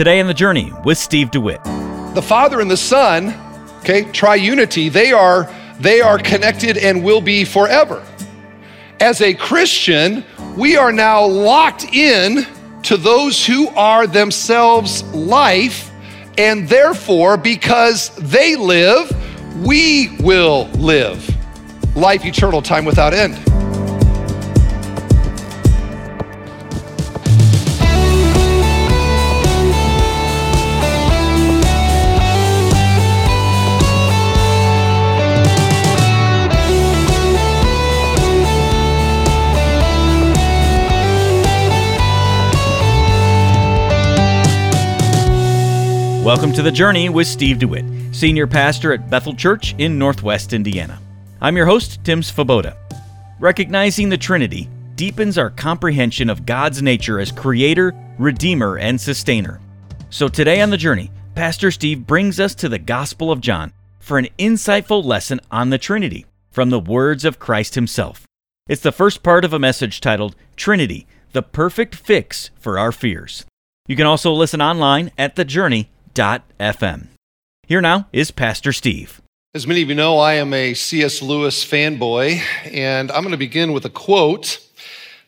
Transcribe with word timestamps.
Today 0.00 0.18
on 0.18 0.28
the 0.28 0.32
journey 0.32 0.72
with 0.82 0.96
Steve 0.96 1.30
DeWitt. 1.30 1.62
The 2.14 2.24
Father 2.26 2.62
and 2.62 2.70
the 2.70 2.76
Son, 2.78 3.34
okay, 3.80 4.04
triunity, 4.04 4.90
they 4.90 5.12
are 5.12 5.46
they 5.78 6.00
are 6.00 6.16
connected 6.16 6.78
and 6.78 7.04
will 7.04 7.20
be 7.20 7.44
forever. 7.44 8.02
As 8.98 9.20
a 9.20 9.34
Christian, 9.34 10.24
we 10.56 10.78
are 10.78 10.90
now 10.90 11.26
locked 11.26 11.84
in 11.84 12.46
to 12.84 12.96
those 12.96 13.44
who 13.44 13.68
are 13.68 14.06
themselves 14.06 15.02
life, 15.12 15.90
and 16.38 16.66
therefore, 16.66 17.36
because 17.36 18.08
they 18.16 18.56
live, 18.56 19.14
we 19.66 20.16
will 20.20 20.68
live 20.78 21.28
life 21.94 22.24
eternal, 22.24 22.62
time 22.62 22.86
without 22.86 23.12
end. 23.12 23.49
Welcome 46.30 46.52
to 46.52 46.62
the 46.62 46.70
journey 46.70 47.08
with 47.08 47.26
Steve 47.26 47.58
DeWitt, 47.58 47.84
Senior 48.14 48.46
Pastor 48.46 48.92
at 48.92 49.10
Bethel 49.10 49.34
Church 49.34 49.74
in 49.78 49.98
Northwest 49.98 50.52
Indiana. 50.52 51.00
I'm 51.40 51.56
your 51.56 51.66
host, 51.66 52.04
Tim 52.04 52.20
Svoboda. 52.20 52.76
Recognizing 53.40 54.08
the 54.08 54.16
Trinity 54.16 54.68
deepens 54.94 55.36
our 55.38 55.50
comprehension 55.50 56.30
of 56.30 56.46
God's 56.46 56.82
nature 56.82 57.18
as 57.18 57.32
Creator, 57.32 57.96
Redeemer, 58.16 58.78
and 58.78 59.00
Sustainer. 59.00 59.60
So 60.10 60.28
today 60.28 60.60
on 60.60 60.70
the 60.70 60.76
journey, 60.76 61.10
Pastor 61.34 61.72
Steve 61.72 62.06
brings 62.06 62.38
us 62.38 62.54
to 62.54 62.68
the 62.68 62.78
Gospel 62.78 63.32
of 63.32 63.40
John 63.40 63.72
for 63.98 64.16
an 64.16 64.28
insightful 64.38 65.04
lesson 65.04 65.40
on 65.50 65.70
the 65.70 65.78
Trinity 65.78 66.26
from 66.52 66.70
the 66.70 66.78
words 66.78 67.24
of 67.24 67.40
Christ 67.40 67.74
Himself. 67.74 68.24
It's 68.68 68.82
the 68.82 68.92
first 68.92 69.24
part 69.24 69.44
of 69.44 69.52
a 69.52 69.58
message 69.58 70.00
titled 70.00 70.36
Trinity, 70.54 71.08
the 71.32 71.42
perfect 71.42 71.96
fix 71.96 72.50
for 72.54 72.78
our 72.78 72.92
fears. 72.92 73.44
You 73.88 73.96
can 73.96 74.06
also 74.06 74.32
listen 74.32 74.62
online 74.62 75.10
at 75.18 75.34
thejourney.com 75.34 75.90
anchor.fm. 76.18 77.08
Here 77.66 77.80
now 77.80 78.08
is 78.12 78.30
Pastor 78.30 78.72
Steve. 78.72 79.20
As 79.54 79.66
many 79.66 79.82
of 79.82 79.88
you 79.88 79.94
know, 79.94 80.18
I 80.18 80.34
am 80.34 80.52
a 80.52 80.74
C.S. 80.74 81.22
Lewis 81.22 81.64
fanboy, 81.64 82.40
and 82.64 83.10
I'm 83.10 83.22
going 83.22 83.32
to 83.32 83.38
begin 83.38 83.72
with 83.72 83.84
a 83.84 83.90
quote 83.90 84.60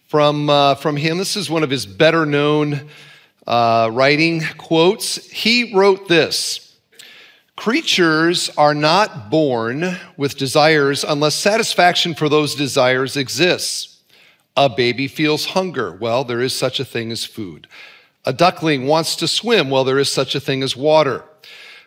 from, 0.07 0.49
uh, 0.49 0.77
from 0.77 0.97
him. 0.97 1.19
This 1.19 1.37
is 1.37 1.51
one 1.51 1.63
of 1.63 1.71
his 1.71 1.87
better 1.87 2.25
known 2.25 2.89
uh, 3.47 3.91
writing 3.93 4.43
quotes. 4.59 5.17
He 5.31 5.75
wrote 5.75 6.09
this 6.09 6.77
Creatures 7.57 8.51
are 8.57 8.75
not 8.75 9.31
born 9.31 9.99
with 10.17 10.37
desires 10.37 11.05
unless 11.05 11.35
satisfaction 11.35 12.15
for 12.15 12.29
those 12.29 12.55
desires 12.55 13.17
exists. 13.17 14.01
A 14.57 14.69
baby 14.69 15.09
feels 15.09 15.47
hunger. 15.47 15.93
Well, 15.93 16.25
there 16.25 16.41
is 16.41 16.55
such 16.55 16.79
a 16.79 16.85
thing 16.85 17.11
as 17.11 17.25
food. 17.25 17.67
A 18.25 18.33
duckling 18.33 18.87
wants 18.87 19.17
to 19.17 19.29
swim. 19.29 19.71
Well, 19.71 19.85
there 19.85 19.99
is 19.99 20.11
such 20.11 20.35
a 20.35 20.41
thing 20.41 20.63
as 20.63 20.77
water. 20.77 21.25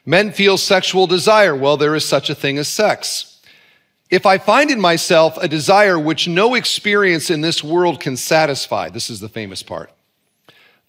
Men 0.05 0.31
feel 0.31 0.57
sexual 0.57 1.07
desire. 1.07 1.55
Well, 1.55 1.77
there 1.77 1.95
is 1.95 2.05
such 2.05 2.29
a 2.29 2.35
thing 2.35 2.57
as 2.57 2.67
sex. 2.67 3.39
If 4.09 4.25
I 4.25 4.37
find 4.37 4.69
in 4.69 4.79
myself 4.79 5.37
a 5.37 5.47
desire 5.47 5.97
which 5.97 6.27
no 6.27 6.53
experience 6.53 7.29
in 7.29 7.41
this 7.41 7.63
world 7.63 7.99
can 7.99 8.17
satisfy, 8.17 8.89
this 8.89 9.09
is 9.09 9.19
the 9.19 9.29
famous 9.29 9.63
part. 9.63 9.91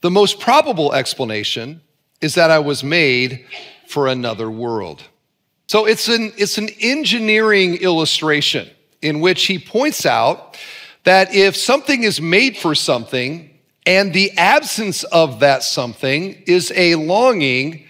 The 0.02 0.10
most 0.10 0.38
probable 0.38 0.92
explanation 0.92 1.80
is 2.20 2.34
that 2.34 2.50
I 2.50 2.58
was 2.58 2.84
made 2.84 3.46
for 3.88 4.06
another 4.06 4.50
world. 4.50 5.02
So 5.66 5.86
it's 5.86 6.08
an, 6.08 6.32
it's 6.36 6.58
an 6.58 6.68
engineering 6.80 7.76
illustration 7.76 8.68
in 9.00 9.20
which 9.20 9.46
he 9.46 9.58
points 9.58 10.04
out 10.04 10.58
that 11.04 11.34
if 11.34 11.56
something 11.56 12.02
is 12.02 12.20
made 12.20 12.56
for 12.56 12.74
something, 12.74 13.55
and 13.86 14.12
the 14.12 14.36
absence 14.36 15.04
of 15.04 15.40
that 15.40 15.62
something 15.62 16.42
is 16.46 16.72
a 16.74 16.96
longing 16.96 17.86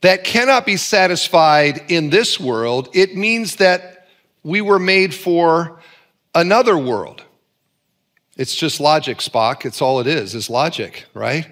that 0.00 0.24
cannot 0.24 0.64
be 0.64 0.76
satisfied 0.76 1.90
in 1.90 2.08
this 2.08 2.40
world. 2.40 2.88
It 2.94 3.16
means 3.16 3.56
that 3.56 4.08
we 4.42 4.60
were 4.60 4.78
made 4.78 5.12
for 5.12 5.80
another 6.34 6.78
world. 6.78 7.24
It's 8.36 8.54
just 8.54 8.80
logic, 8.80 9.18
Spock. 9.18 9.66
It's 9.66 9.82
all 9.82 10.00
it 10.00 10.06
is, 10.06 10.34
is 10.34 10.48
logic, 10.48 11.04
right? 11.12 11.46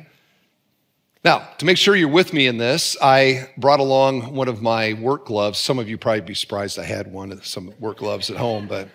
Now, 1.24 1.48
to 1.58 1.66
make 1.66 1.76
sure 1.76 1.96
you're 1.96 2.08
with 2.08 2.32
me 2.32 2.46
in 2.46 2.56
this, 2.56 2.96
I 3.02 3.50
brought 3.58 3.80
along 3.80 4.34
one 4.34 4.48
of 4.48 4.62
my 4.62 4.94
work 4.94 5.26
gloves. 5.26 5.58
Some 5.58 5.78
of 5.78 5.88
you 5.88 5.98
probably 5.98 6.20
be 6.22 6.34
surprised 6.34 6.78
I 6.78 6.84
had 6.84 7.12
one 7.12 7.32
of 7.32 7.44
some 7.44 7.74
work 7.80 7.98
gloves 7.98 8.30
at 8.30 8.36
home, 8.36 8.68
but 8.68 8.88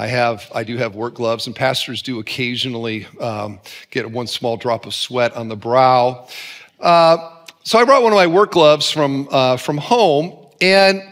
I 0.00 0.06
have, 0.06 0.50
I 0.54 0.64
do 0.64 0.78
have 0.78 0.94
work 0.94 1.12
gloves, 1.12 1.46
and 1.46 1.54
pastors 1.54 2.00
do 2.00 2.20
occasionally 2.20 3.06
um, 3.20 3.60
get 3.90 4.10
one 4.10 4.26
small 4.26 4.56
drop 4.56 4.86
of 4.86 4.94
sweat 4.94 5.34
on 5.36 5.48
the 5.48 5.56
brow. 5.56 6.26
Uh, 6.80 7.44
so 7.64 7.78
I 7.78 7.84
brought 7.84 8.02
one 8.02 8.10
of 8.10 8.16
my 8.16 8.26
work 8.26 8.52
gloves 8.52 8.90
from 8.90 9.28
uh, 9.30 9.58
from 9.58 9.76
home, 9.76 10.46
and 10.58 11.02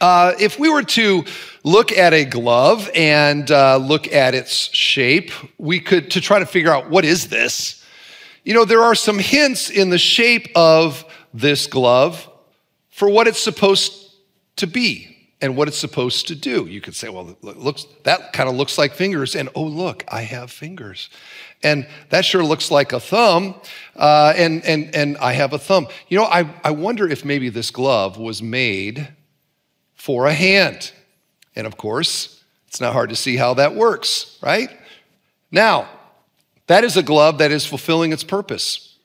uh, 0.00 0.32
if 0.40 0.58
we 0.58 0.68
were 0.68 0.82
to 0.82 1.24
look 1.62 1.92
at 1.92 2.12
a 2.14 2.24
glove 2.24 2.90
and 2.96 3.48
uh, 3.48 3.76
look 3.76 4.12
at 4.12 4.34
its 4.34 4.74
shape, 4.74 5.30
we 5.56 5.78
could 5.78 6.10
to 6.10 6.20
try 6.20 6.40
to 6.40 6.46
figure 6.46 6.72
out 6.72 6.90
what 6.90 7.04
is 7.04 7.28
this. 7.28 7.84
You 8.42 8.54
know, 8.54 8.64
there 8.64 8.82
are 8.82 8.96
some 8.96 9.20
hints 9.20 9.70
in 9.70 9.90
the 9.90 9.98
shape 9.98 10.48
of 10.56 11.04
this 11.32 11.68
glove 11.68 12.28
for 12.90 13.08
what 13.08 13.28
it's 13.28 13.38
supposed 13.38 14.16
to 14.56 14.66
be 14.66 15.15
and 15.40 15.56
what 15.56 15.68
it's 15.68 15.76
supposed 15.76 16.28
to 16.28 16.34
do. 16.34 16.66
You 16.66 16.80
could 16.80 16.94
say, 16.94 17.08
well, 17.08 17.36
looks 17.42 17.86
that 18.04 18.32
kind 18.32 18.48
of 18.48 18.56
looks 18.56 18.78
like 18.78 18.94
fingers, 18.94 19.36
and 19.36 19.48
oh 19.54 19.64
look, 19.64 20.04
I 20.08 20.22
have 20.22 20.50
fingers, 20.50 21.10
and 21.62 21.86
that 22.10 22.24
sure 22.24 22.44
looks 22.44 22.70
like 22.70 22.92
a 22.92 23.00
thumb, 23.00 23.54
uh, 23.94 24.32
and 24.36 24.64
and 24.64 24.94
and 24.94 25.16
I 25.18 25.32
have 25.34 25.52
a 25.52 25.58
thumb. 25.58 25.88
You 26.08 26.18
know, 26.18 26.24
I 26.24 26.48
I 26.64 26.70
wonder 26.70 27.08
if 27.08 27.24
maybe 27.24 27.48
this 27.48 27.70
glove 27.70 28.18
was 28.18 28.42
made 28.42 29.08
for 29.94 30.26
a 30.26 30.32
hand, 30.32 30.92
and 31.54 31.66
of 31.66 31.76
course, 31.76 32.42
it's 32.68 32.80
not 32.80 32.92
hard 32.92 33.10
to 33.10 33.16
see 33.16 33.36
how 33.36 33.54
that 33.54 33.74
works, 33.74 34.38
right? 34.42 34.70
Now, 35.50 35.88
that 36.66 36.84
is 36.84 36.96
a 36.96 37.02
glove 37.02 37.38
that 37.38 37.52
is 37.52 37.64
fulfilling 37.64 38.12
its 38.12 38.24
purpose. 38.24 38.96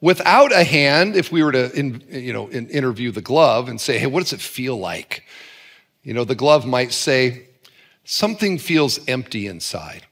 Without 0.00 0.52
a 0.52 0.62
hand, 0.62 1.16
if 1.16 1.32
we 1.32 1.42
were 1.42 1.52
to 1.52 1.72
in, 1.72 2.02
you 2.10 2.32
know, 2.32 2.48
in, 2.48 2.68
interview 2.68 3.10
the 3.10 3.22
glove 3.22 3.68
and 3.68 3.80
say, 3.80 3.98
hey, 3.98 4.06
what 4.06 4.22
does 4.22 4.32
it 4.32 4.40
feel 4.40 4.76
like? 4.76 5.24
You 6.06 6.14
know, 6.14 6.22
the 6.22 6.36
glove 6.36 6.64
might 6.64 6.92
say, 6.92 7.48
something 8.04 8.58
feels 8.58 9.00
empty 9.08 9.48
inside. 9.48 10.06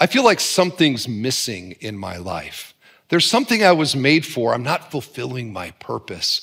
I 0.00 0.06
feel 0.06 0.24
like 0.24 0.40
something's 0.40 1.06
missing 1.06 1.76
in 1.78 1.96
my 1.96 2.16
life. 2.16 2.74
There's 3.10 3.30
something 3.30 3.62
I 3.62 3.70
was 3.70 3.94
made 3.94 4.26
for. 4.26 4.52
I'm 4.52 4.64
not 4.64 4.90
fulfilling 4.90 5.52
my 5.52 5.70
purpose. 5.78 6.40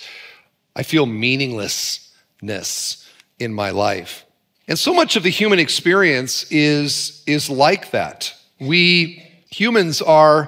I 0.74 0.84
feel 0.84 1.06
meaninglessness 1.06 3.06
in 3.40 3.54
my 3.54 3.72
life. 3.72 4.24
And 4.70 4.80
so 4.80 4.94
much 4.94 5.18
of 5.18 5.24
the 5.24 5.30
human 5.30 5.60
experience 5.60 6.50
is, 6.50 7.24
is 7.28 7.50
like 7.50 7.92
that. 7.92 8.34
We 8.62 9.22
humans 9.50 10.02
are 10.02 10.48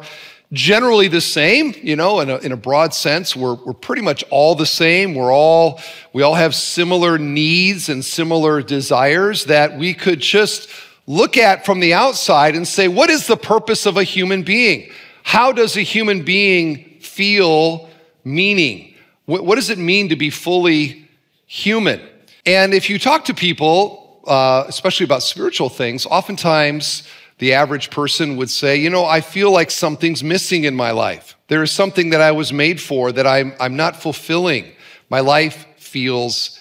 generally 0.51 1.07
the 1.07 1.21
same, 1.21 1.73
you 1.81 1.95
know, 1.95 2.19
in 2.19 2.29
a, 2.29 2.37
in 2.37 2.51
a 2.51 2.57
broad 2.57 2.93
sense. 2.93 3.35
We're, 3.35 3.55
we're 3.55 3.73
pretty 3.73 4.01
much 4.01 4.23
all 4.29 4.55
the 4.55 4.65
same. 4.65 5.15
We're 5.15 5.33
all, 5.33 5.81
we 6.13 6.23
all 6.23 6.35
have 6.35 6.53
similar 6.53 7.17
needs 7.17 7.89
and 7.89 8.03
similar 8.03 8.61
desires 8.61 9.45
that 9.45 9.77
we 9.77 9.93
could 9.93 10.19
just 10.19 10.69
look 11.07 11.37
at 11.37 11.65
from 11.65 11.79
the 11.79 11.93
outside 11.93 12.55
and 12.55 12.67
say, 12.67 12.87
what 12.87 13.09
is 13.09 13.27
the 13.27 13.37
purpose 13.37 13.85
of 13.85 13.97
a 13.97 14.03
human 14.03 14.43
being? 14.43 14.91
How 15.23 15.51
does 15.51 15.77
a 15.77 15.81
human 15.81 16.23
being 16.23 16.99
feel 16.99 17.89
meaning? 18.23 18.95
What, 19.25 19.45
what 19.45 19.55
does 19.55 19.69
it 19.69 19.77
mean 19.77 20.09
to 20.09 20.15
be 20.15 20.29
fully 20.29 21.09
human? 21.47 22.01
And 22.45 22.73
if 22.73 22.89
you 22.89 22.99
talk 22.99 23.25
to 23.25 23.33
people, 23.33 24.21
uh, 24.27 24.65
especially 24.67 25.03
about 25.03 25.23
spiritual 25.23 25.69
things, 25.69 26.05
oftentimes 26.05 27.03
the 27.37 27.53
average 27.53 27.89
person 27.89 28.37
would 28.37 28.49
say, 28.49 28.77
You 28.77 28.89
know, 28.89 29.05
I 29.05 29.21
feel 29.21 29.51
like 29.51 29.71
something's 29.71 30.23
missing 30.23 30.63
in 30.63 30.75
my 30.75 30.91
life. 30.91 31.35
There 31.47 31.63
is 31.63 31.71
something 31.71 32.11
that 32.11 32.21
I 32.21 32.31
was 32.31 32.51
made 32.51 32.81
for 32.81 33.11
that 33.11 33.27
I'm, 33.27 33.53
I'm 33.59 33.75
not 33.75 34.01
fulfilling. 34.01 34.71
My 35.09 35.19
life 35.19 35.65
feels 35.77 36.59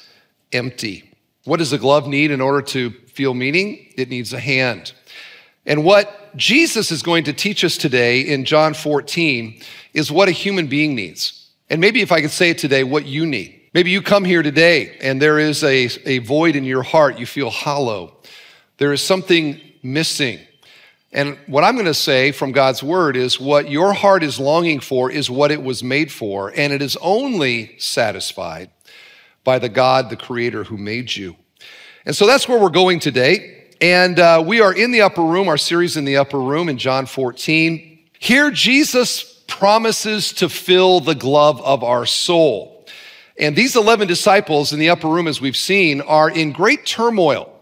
empty. 0.52 1.10
What 1.44 1.58
does 1.58 1.72
a 1.72 1.78
glove 1.78 2.06
need 2.06 2.30
in 2.30 2.40
order 2.40 2.62
to 2.62 2.90
feel 2.90 3.34
meaning? 3.34 3.92
It 3.96 4.08
needs 4.08 4.32
a 4.32 4.40
hand. 4.40 4.92
And 5.66 5.84
what 5.84 6.36
Jesus 6.36 6.90
is 6.90 7.02
going 7.02 7.24
to 7.24 7.32
teach 7.32 7.64
us 7.64 7.76
today 7.76 8.20
in 8.20 8.44
John 8.44 8.74
14 8.74 9.60
is 9.94 10.10
what 10.10 10.28
a 10.28 10.32
human 10.32 10.66
being 10.66 10.94
needs. 10.94 11.50
And 11.70 11.80
maybe 11.80 12.02
if 12.02 12.12
I 12.12 12.20
could 12.20 12.30
say 12.30 12.50
it 12.50 12.58
today, 12.58 12.84
what 12.84 13.06
you 13.06 13.24
need. 13.24 13.60
Maybe 13.72 13.90
you 13.90 14.02
come 14.02 14.24
here 14.24 14.42
today 14.42 14.96
and 15.00 15.20
there 15.20 15.38
is 15.38 15.64
a, 15.64 15.88
a 16.06 16.18
void 16.18 16.54
in 16.54 16.64
your 16.64 16.82
heart. 16.82 17.18
You 17.18 17.26
feel 17.26 17.50
hollow. 17.50 18.16
There 18.78 18.92
is 18.92 19.02
something 19.02 19.60
missing. 19.82 20.38
And 21.14 21.38
what 21.46 21.62
I'm 21.62 21.74
going 21.74 21.86
to 21.86 21.94
say 21.94 22.32
from 22.32 22.50
God's 22.50 22.82
word 22.82 23.16
is 23.16 23.38
what 23.38 23.70
your 23.70 23.92
heart 23.92 24.24
is 24.24 24.40
longing 24.40 24.80
for 24.80 25.12
is 25.12 25.30
what 25.30 25.52
it 25.52 25.62
was 25.62 25.84
made 25.84 26.10
for, 26.10 26.52
and 26.56 26.72
it 26.72 26.82
is 26.82 26.96
only 27.00 27.78
satisfied 27.78 28.72
by 29.44 29.60
the 29.60 29.68
God, 29.68 30.10
the 30.10 30.16
creator 30.16 30.64
who 30.64 30.76
made 30.76 31.14
you. 31.14 31.36
And 32.04 32.16
so 32.16 32.26
that's 32.26 32.48
where 32.48 32.58
we're 32.58 32.68
going 32.68 32.98
today. 32.98 33.68
And 33.80 34.18
uh, 34.18 34.42
we 34.44 34.60
are 34.60 34.74
in 34.74 34.90
the 34.90 35.02
upper 35.02 35.22
room, 35.22 35.46
our 35.48 35.56
series 35.56 35.96
in 35.96 36.04
the 36.04 36.16
upper 36.16 36.40
room 36.40 36.68
in 36.68 36.78
John 36.78 37.06
14. 37.06 38.00
Here, 38.18 38.50
Jesus 38.50 39.44
promises 39.46 40.32
to 40.32 40.48
fill 40.48 40.98
the 40.98 41.14
glove 41.14 41.62
of 41.62 41.84
our 41.84 42.06
soul. 42.06 42.86
And 43.38 43.54
these 43.54 43.76
11 43.76 44.08
disciples 44.08 44.72
in 44.72 44.80
the 44.80 44.90
upper 44.90 45.08
room, 45.08 45.28
as 45.28 45.40
we've 45.40 45.56
seen, 45.56 46.00
are 46.00 46.28
in 46.28 46.50
great 46.50 46.86
turmoil. 46.86 47.52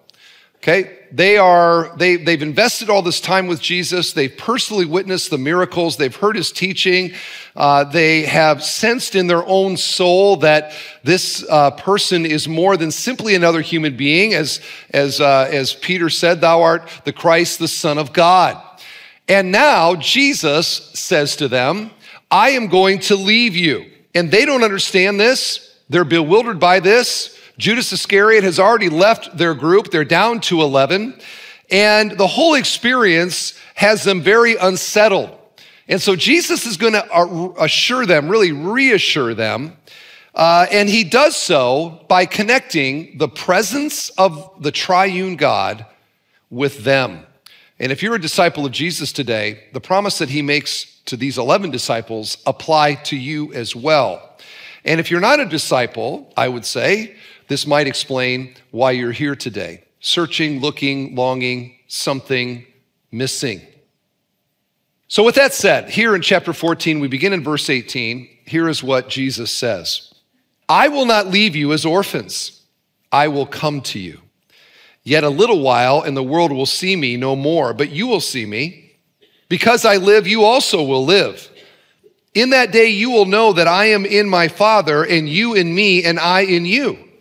Okay, 0.56 1.00
they 1.12 1.36
are 1.36 1.94
they 1.98 2.16
they've 2.16 2.40
invested 2.40 2.88
all 2.88 3.02
this 3.02 3.20
time 3.20 3.46
with 3.46 3.60
Jesus. 3.60 4.14
They've 4.14 4.34
personally 4.34 4.86
witnessed 4.86 5.28
the 5.30 5.36
miracles. 5.36 5.98
They've 5.98 6.14
heard 6.14 6.36
his 6.36 6.50
teaching. 6.50 7.12
Uh, 7.54 7.84
they 7.84 8.22
have 8.22 8.64
sensed 8.64 9.14
in 9.14 9.26
their 9.26 9.44
own 9.46 9.76
soul 9.76 10.36
that 10.36 10.72
this 11.04 11.44
uh, 11.50 11.72
person 11.72 12.24
is 12.24 12.48
more 12.48 12.78
than 12.78 12.90
simply 12.90 13.34
another 13.34 13.60
human 13.60 13.94
being, 13.94 14.32
as 14.32 14.60
as 14.90 15.20
uh, 15.20 15.48
as 15.52 15.74
Peter 15.74 16.08
said, 16.08 16.40
"Thou 16.40 16.62
art 16.62 16.88
the 17.04 17.12
Christ, 17.12 17.58
the 17.58 17.68
Son 17.68 17.98
of 17.98 18.14
God." 18.14 18.60
And 19.28 19.52
now 19.52 19.94
Jesus 19.96 20.66
says 20.94 21.36
to 21.36 21.48
them, 21.48 21.90
"I 22.30 22.50
am 22.50 22.68
going 22.68 23.00
to 23.00 23.16
leave 23.16 23.54
you," 23.54 23.84
and 24.14 24.30
they 24.30 24.46
don't 24.46 24.64
understand 24.64 25.20
this. 25.20 25.78
They're 25.90 26.04
bewildered 26.04 26.58
by 26.58 26.80
this. 26.80 27.31
Judas 27.58 27.92
Iscariot 27.92 28.44
has 28.44 28.58
already 28.58 28.88
left 28.88 29.36
their 29.36 29.54
group. 29.54 29.90
They're 29.90 30.04
down 30.04 30.40
to 30.42 30.60
11. 30.60 31.18
And 31.70 32.12
the 32.12 32.26
whole 32.26 32.54
experience 32.54 33.58
has 33.74 34.04
them 34.04 34.20
very 34.20 34.56
unsettled. 34.56 35.38
And 35.88 36.00
so 36.00 36.16
Jesus 36.16 36.66
is 36.66 36.76
going 36.76 36.92
to 36.94 37.54
assure 37.58 38.06
them, 38.06 38.28
really 38.28 38.52
reassure 38.52 39.34
them. 39.34 39.76
Uh, 40.34 40.66
and 40.70 40.88
he 40.88 41.04
does 41.04 41.36
so 41.36 42.04
by 42.08 42.24
connecting 42.24 43.18
the 43.18 43.28
presence 43.28 44.08
of 44.10 44.50
the 44.60 44.72
triune 44.72 45.36
God 45.36 45.84
with 46.50 46.84
them. 46.84 47.26
And 47.78 47.90
if 47.90 48.02
you're 48.02 48.14
a 48.14 48.20
disciple 48.20 48.64
of 48.64 48.72
Jesus 48.72 49.12
today, 49.12 49.64
the 49.72 49.80
promise 49.80 50.18
that 50.18 50.30
he 50.30 50.40
makes 50.40 51.00
to 51.06 51.16
these 51.16 51.36
11 51.36 51.70
disciples 51.70 52.38
apply 52.46 52.94
to 52.94 53.16
you 53.16 53.52
as 53.52 53.74
well. 53.74 54.36
And 54.84 55.00
if 55.00 55.10
you're 55.10 55.20
not 55.20 55.40
a 55.40 55.46
disciple, 55.46 56.32
I 56.36 56.48
would 56.48 56.64
say, 56.64 57.16
this 57.52 57.66
might 57.66 57.86
explain 57.86 58.54
why 58.70 58.92
you're 58.92 59.12
here 59.12 59.36
today 59.36 59.84
searching, 60.00 60.60
looking, 60.60 61.14
longing, 61.14 61.76
something 61.86 62.66
missing. 63.12 63.60
So, 65.06 65.22
with 65.22 65.34
that 65.34 65.52
said, 65.52 65.90
here 65.90 66.14
in 66.14 66.22
chapter 66.22 66.54
14, 66.54 66.98
we 66.98 67.08
begin 67.08 67.34
in 67.34 67.44
verse 67.44 67.68
18. 67.68 68.26
Here 68.46 68.70
is 68.70 68.82
what 68.82 69.10
Jesus 69.10 69.50
says 69.50 70.14
I 70.66 70.88
will 70.88 71.04
not 71.04 71.26
leave 71.26 71.54
you 71.54 71.74
as 71.74 71.84
orphans, 71.84 72.62
I 73.12 73.28
will 73.28 73.44
come 73.44 73.82
to 73.82 73.98
you. 73.98 74.22
Yet 75.04 75.22
a 75.22 75.28
little 75.28 75.60
while, 75.60 76.00
and 76.00 76.16
the 76.16 76.22
world 76.22 76.52
will 76.52 76.64
see 76.64 76.96
me 76.96 77.18
no 77.18 77.36
more, 77.36 77.74
but 77.74 77.90
you 77.90 78.06
will 78.06 78.20
see 78.20 78.46
me. 78.46 78.94
Because 79.50 79.84
I 79.84 79.98
live, 79.98 80.26
you 80.26 80.44
also 80.44 80.82
will 80.82 81.04
live. 81.04 81.50
In 82.32 82.48
that 82.50 82.72
day, 82.72 82.86
you 82.86 83.10
will 83.10 83.26
know 83.26 83.52
that 83.52 83.68
I 83.68 83.86
am 83.86 84.06
in 84.06 84.26
my 84.26 84.48
Father, 84.48 85.04
and 85.04 85.28
you 85.28 85.52
in 85.52 85.74
me, 85.74 86.02
and 86.02 86.18
I 86.18 86.40
in 86.40 86.64
you. 86.64 87.11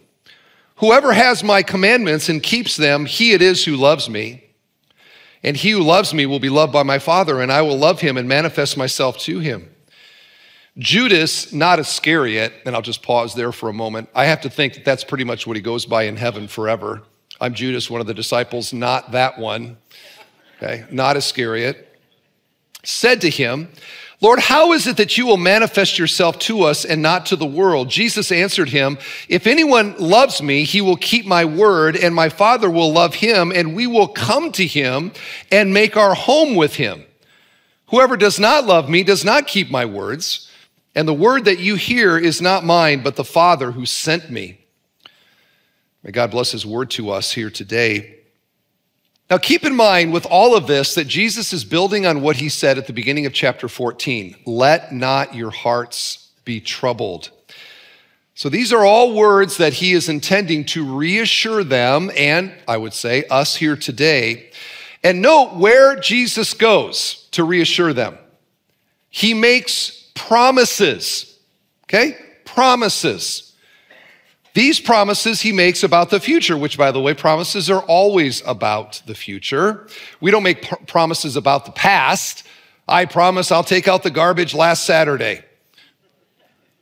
Whoever 0.81 1.13
has 1.13 1.43
my 1.43 1.61
commandments 1.61 2.27
and 2.27 2.41
keeps 2.41 2.75
them, 2.75 3.05
he 3.05 3.33
it 3.33 3.41
is 3.43 3.63
who 3.63 3.75
loves 3.75 4.09
me. 4.09 4.43
And 5.43 5.55
he 5.55 5.69
who 5.69 5.81
loves 5.81 6.11
me 6.11 6.25
will 6.25 6.39
be 6.39 6.49
loved 6.49 6.73
by 6.73 6.81
my 6.81 6.97
Father, 6.97 7.39
and 7.39 7.51
I 7.51 7.61
will 7.61 7.77
love 7.77 8.01
him 8.01 8.17
and 8.17 8.27
manifest 8.27 8.77
myself 8.77 9.19
to 9.19 9.37
him. 9.37 9.69
Judas, 10.79 11.53
not 11.53 11.77
Iscariot, 11.77 12.53
and 12.65 12.75
I'll 12.75 12.81
just 12.81 13.03
pause 13.03 13.35
there 13.35 13.51
for 13.51 13.69
a 13.69 13.73
moment. 13.73 14.09
I 14.15 14.25
have 14.25 14.41
to 14.41 14.49
think 14.49 14.73
that 14.73 14.83
that's 14.83 15.03
pretty 15.03 15.23
much 15.23 15.45
what 15.45 15.55
he 15.55 15.61
goes 15.61 15.85
by 15.85 16.03
in 16.03 16.15
heaven 16.15 16.47
forever. 16.47 17.03
I'm 17.39 17.53
Judas, 17.53 17.87
one 17.87 18.01
of 18.01 18.07
the 18.07 18.15
disciples, 18.15 18.73
not 18.73 19.11
that 19.11 19.37
one. 19.37 19.77
Okay, 20.57 20.85
not 20.89 21.15
Iscariot. 21.15 21.95
Said 22.83 23.21
to 23.21 23.29
him, 23.29 23.69
Lord, 24.21 24.37
how 24.37 24.73
is 24.73 24.85
it 24.85 24.97
that 24.97 25.17
you 25.17 25.25
will 25.25 25.37
manifest 25.37 25.97
yourself 25.97 26.37
to 26.39 26.61
us 26.61 26.85
and 26.85 27.01
not 27.01 27.25
to 27.27 27.35
the 27.35 27.45
world? 27.45 27.89
Jesus 27.89 28.31
answered 28.31 28.69
him, 28.69 28.99
If 29.27 29.47
anyone 29.47 29.97
loves 29.97 30.43
me, 30.43 30.63
he 30.63 30.79
will 30.79 30.95
keep 30.95 31.25
my 31.25 31.43
word, 31.43 31.97
and 31.97 32.13
my 32.13 32.29
Father 32.29 32.69
will 32.69 32.93
love 32.93 33.15
him, 33.15 33.51
and 33.51 33.75
we 33.75 33.87
will 33.87 34.07
come 34.07 34.51
to 34.51 34.65
him 34.65 35.11
and 35.51 35.73
make 35.73 35.97
our 35.97 36.13
home 36.13 36.55
with 36.55 36.75
him. 36.75 37.03
Whoever 37.87 38.15
does 38.15 38.39
not 38.39 38.65
love 38.65 38.87
me 38.87 39.03
does 39.03 39.25
not 39.25 39.47
keep 39.47 39.71
my 39.71 39.85
words, 39.85 40.51
and 40.93 41.07
the 41.07 41.13
word 41.15 41.45
that 41.45 41.59
you 41.59 41.75
hear 41.75 42.15
is 42.15 42.43
not 42.43 42.63
mine, 42.63 43.01
but 43.01 43.15
the 43.15 43.23
Father 43.23 43.71
who 43.71 43.87
sent 43.87 44.29
me. 44.29 44.59
May 46.03 46.11
God 46.11 46.29
bless 46.29 46.51
his 46.51 46.65
word 46.65 46.91
to 46.91 47.09
us 47.09 47.31
here 47.31 47.49
today. 47.49 48.20
Now, 49.31 49.37
keep 49.37 49.63
in 49.63 49.77
mind 49.77 50.11
with 50.11 50.25
all 50.25 50.57
of 50.57 50.67
this 50.67 50.93
that 50.95 51.07
Jesus 51.07 51.53
is 51.53 51.63
building 51.63 52.05
on 52.05 52.21
what 52.21 52.35
he 52.35 52.49
said 52.49 52.77
at 52.77 52.85
the 52.85 52.91
beginning 52.91 53.25
of 53.25 53.31
chapter 53.31 53.69
14 53.69 54.35
let 54.45 54.91
not 54.91 55.33
your 55.33 55.51
hearts 55.51 56.31
be 56.43 56.59
troubled. 56.59 57.29
So, 58.35 58.49
these 58.49 58.73
are 58.73 58.83
all 58.83 59.15
words 59.15 59.55
that 59.55 59.71
he 59.71 59.93
is 59.93 60.09
intending 60.09 60.65
to 60.65 60.97
reassure 60.97 61.63
them 61.63 62.11
and 62.17 62.51
I 62.67 62.75
would 62.75 62.93
say 62.93 63.23
us 63.31 63.55
here 63.55 63.77
today. 63.77 64.51
And 65.01 65.21
note 65.21 65.55
where 65.55 65.95
Jesus 65.95 66.53
goes 66.53 67.29
to 67.31 67.45
reassure 67.45 67.93
them. 67.93 68.17
He 69.09 69.33
makes 69.33 70.11
promises, 70.13 71.39
okay? 71.85 72.17
Promises. 72.43 73.50
These 74.53 74.81
promises 74.81 75.41
he 75.41 75.53
makes 75.53 75.81
about 75.83 76.09
the 76.09 76.19
future, 76.19 76.57
which, 76.57 76.77
by 76.77 76.91
the 76.91 76.99
way, 76.99 77.13
promises 77.13 77.69
are 77.69 77.81
always 77.83 78.41
about 78.45 79.01
the 79.05 79.15
future. 79.15 79.87
We 80.19 80.29
don't 80.29 80.43
make 80.43 80.67
pr- 80.67 80.75
promises 80.87 81.37
about 81.37 81.65
the 81.65 81.71
past. 81.71 82.45
I 82.87 83.05
promise 83.05 83.51
I'll 83.51 83.63
take 83.63 83.87
out 83.87 84.03
the 84.03 84.11
garbage 84.11 84.53
last 84.53 84.85
Saturday. 84.85 85.43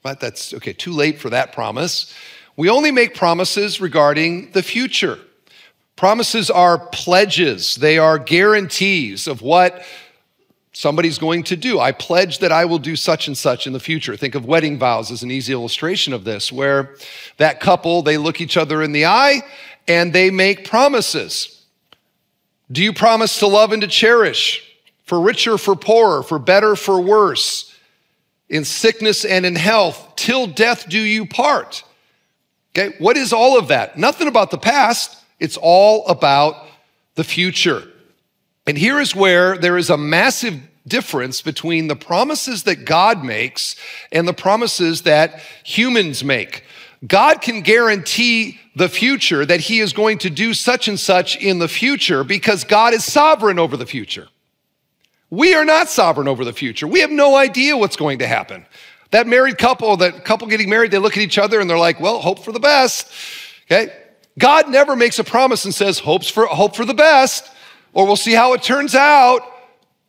But 0.01 0.19
that's 0.19 0.53
okay, 0.55 0.73
too 0.73 0.93
late 0.93 1.19
for 1.19 1.29
that 1.29 1.53
promise. 1.53 2.13
We 2.55 2.69
only 2.69 2.91
make 2.91 3.13
promises 3.13 3.79
regarding 3.79 4.51
the 4.51 4.63
future. 4.63 5.19
Promises 5.95 6.49
are 6.49 6.79
pledges, 6.79 7.75
they 7.75 7.97
are 7.97 8.17
guarantees 8.17 9.27
of 9.27 9.41
what 9.41 9.83
somebody's 10.79 11.17
going 11.17 11.43
to 11.43 11.57
do. 11.57 11.77
I 11.77 11.91
pledge 11.91 12.39
that 12.39 12.53
I 12.53 12.63
will 12.63 12.79
do 12.79 12.95
such 12.95 13.27
and 13.27 13.37
such 13.37 13.67
in 13.67 13.73
the 13.73 13.81
future. 13.81 14.15
Think 14.15 14.33
of 14.33 14.45
wedding 14.45 14.79
vows 14.79 15.11
as 15.11 15.23
an 15.23 15.29
easy 15.29 15.51
illustration 15.51 16.13
of 16.13 16.23
this, 16.23 16.53
where 16.53 16.95
that 17.35 17.59
couple, 17.59 18.01
they 18.01 18.17
look 18.17 18.39
each 18.39 18.55
other 18.55 18.81
in 18.81 18.93
the 18.93 19.05
eye 19.05 19.41
and 19.89 20.13
they 20.13 20.31
make 20.31 20.69
promises. 20.69 21.65
Do 22.71 22.81
you 22.81 22.93
promise 22.93 23.39
to 23.39 23.47
love 23.47 23.73
and 23.73 23.81
to 23.81 23.89
cherish, 23.89 24.63
for 25.03 25.19
richer, 25.19 25.57
for 25.57 25.75
poorer, 25.75 26.23
for 26.23 26.39
better, 26.39 26.77
for 26.77 27.01
worse, 27.01 27.75
in 28.47 28.63
sickness 28.63 29.25
and 29.25 29.45
in 29.45 29.57
health, 29.57 30.13
till 30.15 30.47
death 30.47 30.87
do 30.87 30.99
you 30.99 31.25
part? 31.25 31.83
Okay, 32.71 32.95
what 32.99 33.17
is 33.17 33.33
all 33.33 33.59
of 33.59 33.67
that? 33.67 33.97
Nothing 33.97 34.29
about 34.29 34.49
the 34.49 34.57
past, 34.57 35.21
it's 35.41 35.57
all 35.57 36.07
about 36.07 36.67
the 37.15 37.25
future. 37.25 37.83
And 38.65 38.77
here 38.77 38.99
is 38.99 39.13
where 39.13 39.57
there 39.57 39.77
is 39.77 39.89
a 39.89 39.97
massive 39.97 40.68
difference 40.89 41.41
between 41.41 41.87
the 41.87 41.95
promises 41.95 42.63
that 42.63 42.85
God 42.85 43.23
makes 43.23 43.75
and 44.11 44.27
the 44.27 44.33
promises 44.33 45.03
that 45.03 45.41
humans 45.63 46.23
make. 46.23 46.63
God 47.07 47.41
can 47.41 47.61
guarantee 47.61 48.59
the 48.75 48.89
future 48.89 49.45
that 49.45 49.61
he 49.61 49.79
is 49.79 49.93
going 49.93 50.17
to 50.19 50.29
do 50.29 50.53
such 50.53 50.87
and 50.87 50.99
such 50.99 51.37
in 51.37 51.59
the 51.59 51.67
future 51.67 52.23
because 52.23 52.63
God 52.65 52.93
is 52.93 53.05
sovereign 53.05 53.57
over 53.57 53.77
the 53.77 53.85
future. 53.85 54.27
We 55.29 55.53
are 55.53 55.63
not 55.63 55.89
sovereign 55.89 56.27
over 56.27 56.43
the 56.43 56.53
future. 56.53 56.87
We 56.87 57.01
have 57.01 57.11
no 57.11 57.35
idea 57.35 57.77
what's 57.77 57.95
going 57.95 58.19
to 58.19 58.27
happen. 58.27 58.65
That 59.11 59.27
married 59.27 59.57
couple, 59.57 59.95
that 59.97 60.25
couple 60.25 60.47
getting 60.47 60.69
married, 60.69 60.91
they 60.91 60.97
look 60.97 61.15
at 61.15 61.23
each 61.23 61.37
other 61.37 61.59
and 61.59 61.69
they're 61.69 61.77
like, 61.77 61.99
well, 61.99 62.19
hope 62.19 62.39
for 62.43 62.51
the 62.51 62.59
best. 62.59 63.11
Okay? 63.65 63.93
God 64.37 64.69
never 64.69 64.95
makes 64.95 65.19
a 65.19 65.23
promise 65.23 65.65
and 65.65 65.73
says, 65.73 65.99
hopes 65.99 66.29
for, 66.29 66.45
hope 66.47 66.75
for 66.75 66.85
the 66.85 66.93
best 66.93 67.49
or 67.93 68.05
we'll 68.05 68.15
see 68.15 68.33
how 68.33 68.53
it 68.53 68.63
turns 68.63 68.95
out. 68.95 69.41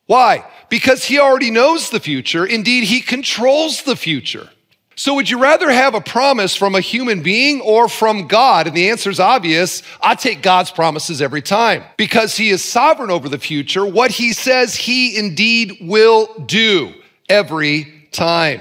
Why? 0.06 0.44
Because 0.70 1.04
he 1.04 1.18
already 1.18 1.50
knows 1.50 1.90
the 1.90 2.00
future. 2.00 2.46
Indeed, 2.46 2.84
he 2.84 3.02
controls 3.02 3.82
the 3.82 3.96
future. 3.96 4.48
So, 4.96 5.14
would 5.14 5.30
you 5.30 5.40
rather 5.40 5.70
have 5.70 5.94
a 5.94 6.00
promise 6.00 6.54
from 6.54 6.74
a 6.74 6.80
human 6.80 7.22
being 7.22 7.60
or 7.62 7.88
from 7.88 8.26
God? 8.26 8.66
And 8.66 8.76
the 8.76 8.90
answer 8.90 9.08
is 9.08 9.18
obvious. 9.18 9.82
I 10.02 10.14
take 10.14 10.42
God's 10.42 10.70
promises 10.70 11.22
every 11.22 11.40
time 11.40 11.84
because 11.96 12.36
he 12.36 12.50
is 12.50 12.62
sovereign 12.62 13.10
over 13.10 13.28
the 13.28 13.38
future. 13.38 13.86
What 13.86 14.10
he 14.10 14.32
says, 14.32 14.74
he 14.74 15.16
indeed 15.18 15.78
will 15.80 16.34
do 16.40 16.92
every 17.30 18.08
time. 18.12 18.60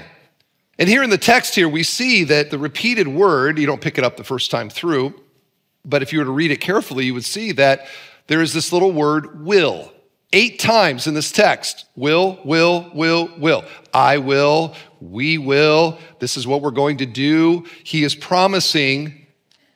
And 0.78 0.88
here 0.88 1.02
in 1.02 1.10
the 1.10 1.18
text 1.18 1.54
here, 1.54 1.68
we 1.68 1.82
see 1.82 2.24
that 2.24 2.50
the 2.50 2.58
repeated 2.58 3.06
word, 3.06 3.58
you 3.58 3.66
don't 3.66 3.82
pick 3.82 3.98
it 3.98 4.04
up 4.04 4.16
the 4.16 4.24
first 4.24 4.50
time 4.50 4.70
through, 4.70 5.14
but 5.84 6.00
if 6.00 6.10
you 6.10 6.20
were 6.20 6.24
to 6.24 6.30
read 6.30 6.50
it 6.50 6.62
carefully, 6.62 7.04
you 7.04 7.12
would 7.12 7.24
see 7.26 7.52
that 7.52 7.86
there 8.28 8.40
is 8.40 8.54
this 8.54 8.72
little 8.72 8.92
word 8.92 9.44
will. 9.44 9.92
Eight 10.32 10.60
times 10.60 11.06
in 11.08 11.14
this 11.14 11.32
text 11.32 11.86
will, 11.96 12.38
will, 12.44 12.88
will, 12.94 13.30
will. 13.38 13.64
I 13.92 14.18
will, 14.18 14.74
we 15.00 15.38
will. 15.38 15.98
This 16.20 16.36
is 16.36 16.46
what 16.46 16.62
we're 16.62 16.70
going 16.70 16.98
to 16.98 17.06
do. 17.06 17.64
He 17.82 18.04
is 18.04 18.14
promising 18.14 19.26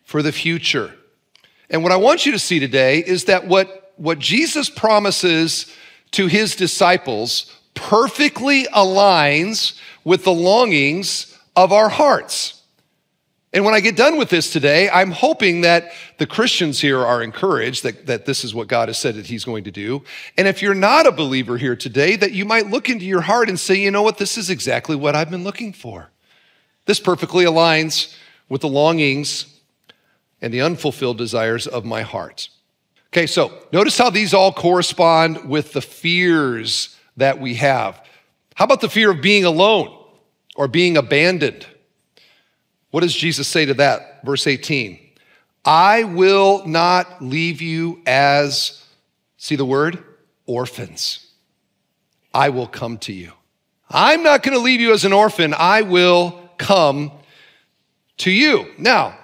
for 0.05 0.23
the 0.23 0.31
future. 0.31 0.95
And 1.71 1.83
what 1.83 1.91
I 1.91 1.97
want 1.97 2.25
you 2.25 2.33
to 2.33 2.39
see 2.39 2.61
today 2.61 2.99
is 2.99 3.25
that 3.25 3.49
what, 3.49 3.93
what 3.97 4.21
Jesus 4.21 4.71
promises 4.71 5.73
to 6.13 6.29
his 6.29 6.55
disciples 6.55 7.53
perfectly 7.75 8.65
aligns 8.67 9.77
with 10.05 10.23
the 10.23 10.33
longings 10.33 11.37
of 11.57 11.73
our 11.73 11.89
hearts. 11.89 12.63
And 13.55 13.65
when 13.65 13.73
I 13.73 13.79
get 13.79 13.95
done 13.95 14.19
with 14.19 14.31
this 14.31 14.51
today, 14.51 14.91
I'm 14.91 15.13
hoping 15.13 15.61
that 15.61 15.93
the 16.19 16.27
Christians 16.27 16.81
here 16.81 16.99
are 16.99 17.23
encouraged 17.23 17.85
that, 17.85 18.07
that 18.07 18.27
this 18.27 18.43
is 18.43 18.53
what 18.53 18.67
God 18.67 18.89
has 18.89 18.99
said 18.99 19.15
that 19.15 19.27
He's 19.27 19.45
going 19.45 19.63
to 19.63 19.71
do. 19.71 20.03
And 20.37 20.49
if 20.49 20.61
you're 20.61 20.75
not 20.75 21.07
a 21.07 21.13
believer 21.13 21.57
here 21.57 21.77
today, 21.77 22.17
that 22.17 22.33
you 22.33 22.45
might 22.45 22.67
look 22.67 22.91
into 22.91 23.05
your 23.05 23.21
heart 23.21 23.49
and 23.49 23.59
say, 23.59 23.77
you 23.77 23.93
know 23.93 24.03
what, 24.03 24.19
this 24.19 24.37
is 24.37 24.51
exactly 24.51 24.97
what 24.97 25.15
I've 25.15 25.31
been 25.31 25.45
looking 25.45 25.73
for. 25.73 26.11
This 26.87 26.99
perfectly 26.99 27.45
aligns 27.45 28.17
with 28.49 28.63
the 28.63 28.69
longings 28.69 29.47
and 30.43 30.53
the 30.53 30.61
unfulfilled 30.61 31.17
desires 31.17 31.69
of 31.69 31.85
my 31.85 32.03
heart. 32.03 32.49
Okay, 33.13 33.29
so 33.29 33.53
notice 33.73 33.97
how 33.97 34.11
these 34.11 34.35
all 34.35 34.53
correspond 34.53 35.49
with 35.49 35.73
the 35.75 35.81
fears 35.81 36.99
that 37.17 37.41
we 37.41 37.55
have. 37.55 38.05
How 38.57 38.65
about 38.65 38.81
the 38.81 38.89
fear 38.89 39.13
of 39.13 39.23
being 39.23 39.45
alone 39.45 39.97
or 40.57 40.67
being 40.67 40.97
abandoned? 40.97 41.69
What 42.95 43.03
does 43.03 43.17
Jesus 43.17 43.49
say 43.49 43.67
to 43.67 43.75
that? 43.75 44.25
Verse 44.25 44.47
18 44.47 45.01
I 45.65 46.05
will 46.05 46.65
not 46.65 47.21
leave 47.21 47.61
you 47.61 48.01
as, 48.07 48.85
see 49.37 49.57
the 49.57 49.65
word? 49.65 49.99
Orphans. 50.47 51.27
I 52.33 52.51
will 52.51 52.69
come 52.69 52.99
to 52.99 53.13
you. 53.13 53.33
I'm 53.91 54.23
not 54.23 54.45
going 54.45 54.57
to 54.57 54.63
leave 54.63 54.81
you 54.81 54.93
as 54.93 55.05
an 55.05 55.13
orphan. 55.13 55.57
I 55.59 55.83
will 55.83 56.49
come 56.57 57.11
to 58.19 58.31
you. 58.31 58.71
Now, 58.79 59.19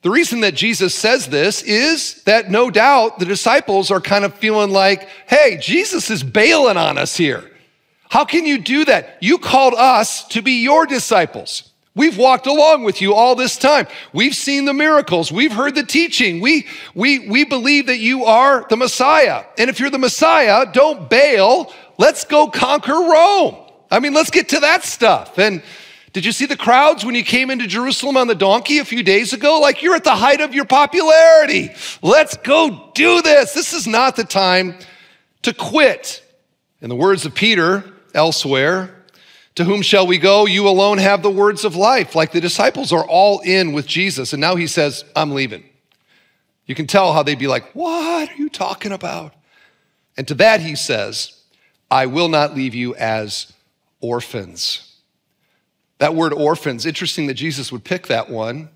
the 0.00 0.08
reason 0.08 0.40
that 0.40 0.54
Jesus 0.54 0.94
says 0.94 1.26
this 1.26 1.62
is 1.62 2.22
that 2.22 2.50
no 2.50 2.70
doubt 2.70 3.18
the 3.18 3.26
disciples 3.26 3.90
are 3.90 4.00
kind 4.00 4.24
of 4.24 4.34
feeling 4.36 4.70
like, 4.70 5.10
hey, 5.26 5.58
Jesus 5.60 6.08
is 6.08 6.22
bailing 6.22 6.78
on 6.78 6.96
us 6.96 7.18
here. 7.18 7.50
How 8.08 8.24
can 8.24 8.46
you 8.46 8.56
do 8.56 8.86
that? 8.86 9.18
You 9.20 9.36
called 9.36 9.74
us 9.74 10.26
to 10.28 10.40
be 10.40 10.62
your 10.62 10.86
disciples. 10.86 11.69
We've 12.00 12.16
walked 12.16 12.46
along 12.46 12.84
with 12.84 13.02
you 13.02 13.12
all 13.12 13.34
this 13.34 13.58
time. 13.58 13.86
We've 14.14 14.34
seen 14.34 14.64
the 14.64 14.72
miracles. 14.72 15.30
We've 15.30 15.52
heard 15.52 15.74
the 15.74 15.82
teaching. 15.82 16.40
We, 16.40 16.66
we, 16.94 17.28
we 17.28 17.44
believe 17.44 17.88
that 17.88 17.98
you 17.98 18.24
are 18.24 18.64
the 18.70 18.78
Messiah. 18.78 19.44
And 19.58 19.68
if 19.68 19.78
you're 19.78 19.90
the 19.90 19.98
Messiah, 19.98 20.64
don't 20.72 21.10
bail. 21.10 21.70
Let's 21.98 22.24
go 22.24 22.48
conquer 22.48 22.94
Rome. 22.94 23.54
I 23.90 24.00
mean, 24.00 24.14
let's 24.14 24.30
get 24.30 24.48
to 24.48 24.60
that 24.60 24.82
stuff. 24.82 25.38
And 25.38 25.62
did 26.14 26.24
you 26.24 26.32
see 26.32 26.46
the 26.46 26.56
crowds 26.56 27.04
when 27.04 27.14
you 27.14 27.22
came 27.22 27.50
into 27.50 27.66
Jerusalem 27.66 28.16
on 28.16 28.28
the 28.28 28.34
donkey 28.34 28.78
a 28.78 28.84
few 28.86 29.02
days 29.02 29.34
ago? 29.34 29.60
Like 29.60 29.82
you're 29.82 29.94
at 29.94 30.04
the 30.04 30.16
height 30.16 30.40
of 30.40 30.54
your 30.54 30.64
popularity. 30.64 31.68
Let's 32.00 32.34
go 32.38 32.92
do 32.94 33.20
this. 33.20 33.52
This 33.52 33.74
is 33.74 33.86
not 33.86 34.16
the 34.16 34.24
time 34.24 34.74
to 35.42 35.52
quit. 35.52 36.24
In 36.80 36.88
the 36.88 36.96
words 36.96 37.26
of 37.26 37.34
Peter 37.34 37.84
elsewhere, 38.14 38.99
to 39.56 39.64
whom 39.64 39.82
shall 39.82 40.06
we 40.06 40.18
go? 40.18 40.46
You 40.46 40.68
alone 40.68 40.98
have 40.98 41.22
the 41.22 41.30
words 41.30 41.64
of 41.64 41.76
life. 41.76 42.14
Like 42.14 42.32
the 42.32 42.40
disciples 42.40 42.92
are 42.92 43.04
all 43.04 43.40
in 43.40 43.72
with 43.72 43.86
Jesus. 43.86 44.32
And 44.32 44.40
now 44.40 44.56
he 44.56 44.66
says, 44.66 45.04
I'm 45.16 45.32
leaving. 45.32 45.64
You 46.66 46.74
can 46.74 46.86
tell 46.86 47.12
how 47.12 47.22
they'd 47.22 47.38
be 47.38 47.48
like, 47.48 47.72
What 47.74 48.30
are 48.30 48.36
you 48.36 48.48
talking 48.48 48.92
about? 48.92 49.34
And 50.16 50.28
to 50.28 50.34
that 50.34 50.60
he 50.60 50.76
says, 50.76 51.36
I 51.90 52.06
will 52.06 52.28
not 52.28 52.54
leave 52.54 52.74
you 52.74 52.94
as 52.94 53.52
orphans. 54.00 54.96
That 55.98 56.14
word 56.14 56.32
orphans, 56.32 56.86
interesting 56.86 57.26
that 57.26 57.34
Jesus 57.34 57.72
would 57.72 57.84
pick 57.84 58.06
that 58.06 58.30
one. 58.30 58.70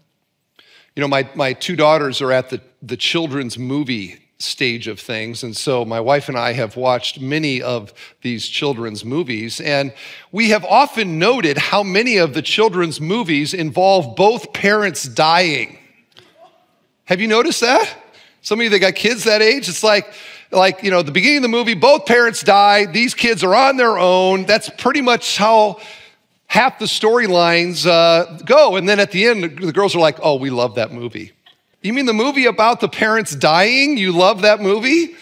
You 0.97 1.01
know, 1.01 1.09
my, 1.09 1.29
my 1.35 1.53
two 1.53 1.77
daughters 1.77 2.21
are 2.21 2.33
at 2.33 2.51
the, 2.51 2.61
the 2.83 2.97
children's 2.97 3.59
movie 3.59 4.24
stage 4.45 4.87
of 4.87 5.01
things. 5.01 5.43
And 5.43 5.57
so 5.57 5.85
my 5.85 6.01
wife 6.01 6.29
and 6.29 6.39
I 6.39 6.53
have 6.53 6.77
watched 6.77 7.21
many 7.21 7.63
of 7.63 7.93
these 8.23 8.47
children's 8.47 9.05
movies, 9.05 9.61
and 9.61 9.93
we 10.31 10.51
have 10.51 10.65
often 10.65 11.19
noted 11.19 11.59
how 11.59 11.83
many 11.83 12.19
of 12.19 12.35
the 12.35 12.43
children's 12.43 13.01
movies 13.01 13.55
involve 13.55 14.15
both 14.17 14.53
parents 14.53 15.05
dying. 15.05 15.79
Have 17.07 17.21
you 17.21 17.29
noticed 17.29 17.61
that? 17.61 17.97
Some 18.43 18.61
of 18.61 18.65
you 18.65 18.71
that 18.71 18.79
got 18.79 18.95
kids 18.95 19.25
that 19.25 19.43
age, 19.43 19.69
it's 19.69 19.83
like, 19.83 20.13
like, 20.51 20.83
you 20.83 20.91
know, 20.91 21.03
the 21.03 21.13
beginning 21.13 21.39
of 21.39 21.43
the 21.43 21.49
movie, 21.49 21.75
both 21.75 22.07
parents 22.07 22.43
die, 22.43 22.87
these 22.87 23.15
kids 23.15 23.43
are 23.43 23.55
on 23.55 23.77
their 23.77 23.99
own. 23.99 24.45
That's 24.45 24.71
pretty 24.71 25.01
much 25.01 25.37
how 25.37 25.81
half 26.47 26.79
the 26.79 26.85
storylines 26.85 27.87
uh, 27.87 28.39
go. 28.45 28.77
And 28.77 28.89
then 28.89 29.01
at 29.01 29.11
the 29.11 29.27
end, 29.27 29.43
the 29.59 29.73
girls 29.73 29.97
are 29.97 29.99
like, 29.99 30.19
oh, 30.23 30.37
we 30.37 30.51
love 30.51 30.77
that 30.77 30.93
movie. 30.93 31.33
You 31.85 31.93
mean 31.93 32.07
the 32.07 32.15
movie 32.15 32.47
about 32.47 32.81
the 32.81 32.89
parents 32.89 33.37
dying? 33.37 33.99
You 33.99 34.11
love 34.11 34.41
that 34.41 34.63
movie? 34.63 35.17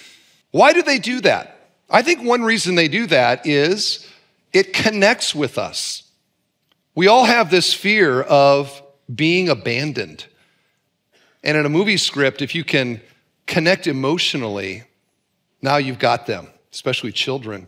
Why 0.53 0.73
do 0.73 0.81
they 0.81 1.01
do 1.01 1.21
that? 1.23 1.59
I 1.91 2.03
think 2.03 2.23
one 2.23 2.43
reason 2.43 2.77
they 2.77 2.87
do 2.87 3.07
that 3.09 3.45
is 3.45 4.09
it 4.53 4.73
connects 4.73 5.35
with 5.35 5.59
us. 5.59 6.05
We 6.95 7.09
all 7.09 7.25
have 7.25 7.51
this 7.51 7.75
fear 7.75 8.23
of 8.23 8.81
being 9.13 9.49
abandoned. 9.49 10.27
And 11.43 11.59
in 11.59 11.67
a 11.67 11.69
movie 11.69 11.97
script, 11.97 12.43
if 12.43 12.55
you 12.55 12.63
can 12.63 13.01
connect 13.47 13.89
emotionally, 13.89 14.85
now 15.63 15.79
you've 15.79 15.99
got 15.99 16.27
them, 16.27 16.47
especially 16.73 17.11
children. 17.11 17.67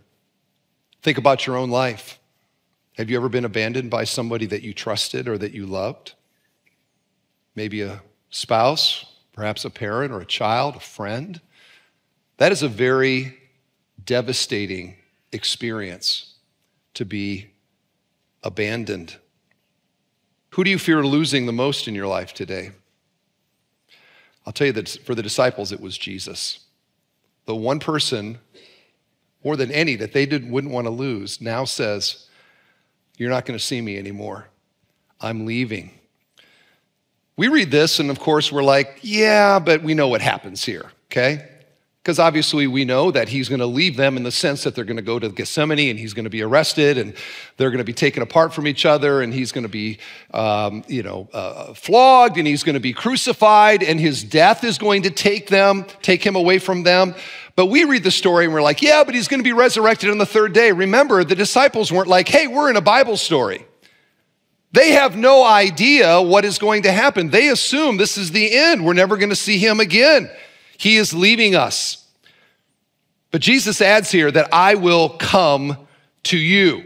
Think 1.03 1.19
about 1.19 1.49
your 1.49 1.57
own 1.57 1.71
life. 1.71 2.21
Have 2.97 3.11
you 3.11 3.17
ever 3.17 3.29
been 3.29 3.45
abandoned 3.45 3.91
by 3.91 4.05
somebody 4.05 4.47
that 4.47 4.63
you 4.63 4.73
trusted 4.73 5.27
or 5.27 5.37
that 5.39 5.53
you 5.53 5.67
loved? 5.67 6.13
Maybe 7.57 7.83
a 7.83 8.01
spouse, 8.35 9.05
perhaps 9.33 9.64
a 9.64 9.71
parent 9.71 10.12
or 10.12 10.21
a 10.21 10.26
child, 10.26 10.76
a 10.76 10.81
friend. 10.81 11.41
That 12.38 12.50
is 12.50 12.62
a 12.62 12.69
very 12.69 13.38
devastating 14.05 14.97
experience 15.33 16.35
to 16.95 17.05
be 17.05 17.50
abandoned. 18.43 19.17
Who 20.50 20.64
do 20.64 20.71
you 20.71 20.79
fear 20.79 21.05
losing 21.05 21.47
the 21.47 21.53
most 21.53 21.87
in 21.87 21.95
your 21.95 22.09
life 22.09 22.35
today? 22.35 22.73
I'll 24.45 24.53
tell 24.53 24.67
you 24.67 24.73
that 24.75 24.88
for 24.88 25.14
the 25.14 25.23
disciples, 25.23 25.71
it 25.71 25.81
was 25.81 25.97
Jesus. 25.97 26.61
The 27.47 27.55
one 27.55 27.79
person, 27.79 28.38
more 29.45 29.57
than 29.57 29.71
any, 29.71 29.95
that 29.97 30.12
they 30.12 30.26
didn't, 30.26 30.50
wouldn't 30.50 30.73
want 30.73 30.87
to 30.87 30.91
lose 30.91 31.41
now 31.41 31.64
says, 31.64 32.29
You're 33.17 33.31
not 33.31 33.47
going 33.47 33.59
to 33.59 33.64
see 33.64 33.81
me 33.81 33.97
anymore. 33.97 34.49
I'm 35.21 35.47
leaving. 35.47 35.93
We 37.37 37.49
read 37.49 37.73
this, 37.73 37.99
and 37.99 38.11
of 38.11 38.21
course, 38.21 38.53
we're 38.53 38.62
like, 38.62 39.00
yeah, 39.03 39.59
but 39.59 39.83
we 39.83 39.95
know 39.95 40.07
what 40.07 40.21
happens 40.21 40.64
here, 40.64 40.93
okay? 41.11 41.49
Because 42.00 42.21
obviously, 42.21 42.69
we 42.69 42.85
know 42.85 43.11
that 43.11 43.29
he's 43.29 43.49
going 43.49 43.61
to 43.61 43.67
leave 43.67 43.97
them 43.97 44.17
in 44.17 44.23
the 44.23 44.31
sense 44.31 44.62
that 44.62 44.76
they're 44.76 44.85
going 44.85 44.99
to 44.99 45.03
go 45.03 45.19
to 45.19 45.31
Gethsemane 45.31 45.91
and 45.91 45.99
he's 45.99 46.12
going 46.12 46.25
to 46.25 46.31
be 46.31 46.43
arrested 46.43 46.99
and 46.99 47.14
they're 47.57 47.71
going 47.71 47.79
to 47.79 47.85
be 47.85 47.95
taken 47.95 48.23
apart 48.23 48.53
from 48.53 48.69
each 48.69 48.85
other 48.85 49.23
and 49.23 49.33
he's 49.33 49.53
going 49.53 49.64
to 49.64 49.71
be, 49.71 49.99
um, 50.33 50.85
you 50.87 51.03
know, 51.03 51.29
uh, 51.33 51.73
flogged 51.73 52.37
and 52.37 52.47
he's 52.47 52.62
going 52.62 52.75
to 52.75 52.81
be 52.81 52.93
crucified 52.93 53.83
and 53.83 53.99
his 53.99 54.23
death 54.23 54.62
is 54.62 54.76
going 54.76 55.03
to 55.03 55.11
take 55.11 55.49
them, 55.49 55.87
take 56.03 56.23
him 56.25 56.37
away 56.37 56.59
from 56.59 56.83
them. 56.83 57.14
But 57.57 57.67
we 57.67 57.85
read 57.85 58.05
the 58.05 58.11
story 58.11 58.45
and 58.45 58.53
we're 58.53 58.62
like, 58.62 58.83
yeah, 58.83 59.03
but 59.03 59.14
he's 59.14 59.26
going 59.26 59.41
to 59.41 59.45
be 59.45 59.55
resurrected 59.55 60.11
on 60.11 60.19
the 60.19 60.26
third 60.26 60.53
day. 60.53 60.73
Remember, 60.73 61.25
the 61.25 61.35
disciples 61.35 61.91
weren't 61.91 62.09
like, 62.09 62.29
hey, 62.29 62.47
we're 62.47 62.69
in 62.69 62.76
a 62.76 62.83
Bible 62.83 63.17
story. 63.17 63.67
They 64.75 64.90
have 64.90 65.16
no 65.16 65.45
idea 65.45 66.21
what 66.21 66.45
is 66.45 66.59
going 66.59 66.83
to 66.83 66.90
happen. 66.90 67.31
They 67.31 67.49
assume 67.49 67.97
this 67.97 68.19
is 68.19 68.33
the 68.33 68.52
end. 68.52 68.85
We're 68.85 68.93
never 68.93 69.16
going 69.16 69.31
to 69.31 69.37
see 69.37 69.57
him 69.57 69.78
again. 69.78 70.28
He 70.78 70.97
is 70.97 71.14
leaving 71.14 71.54
us. 71.54 72.04
But 73.31 73.40
Jesus 73.40 73.81
adds 73.81 74.11
here 74.11 74.33
that 74.33 74.52
I 74.52 74.75
will 74.75 75.11
come 75.11 75.76
to 76.25 76.37
you. 76.37 76.83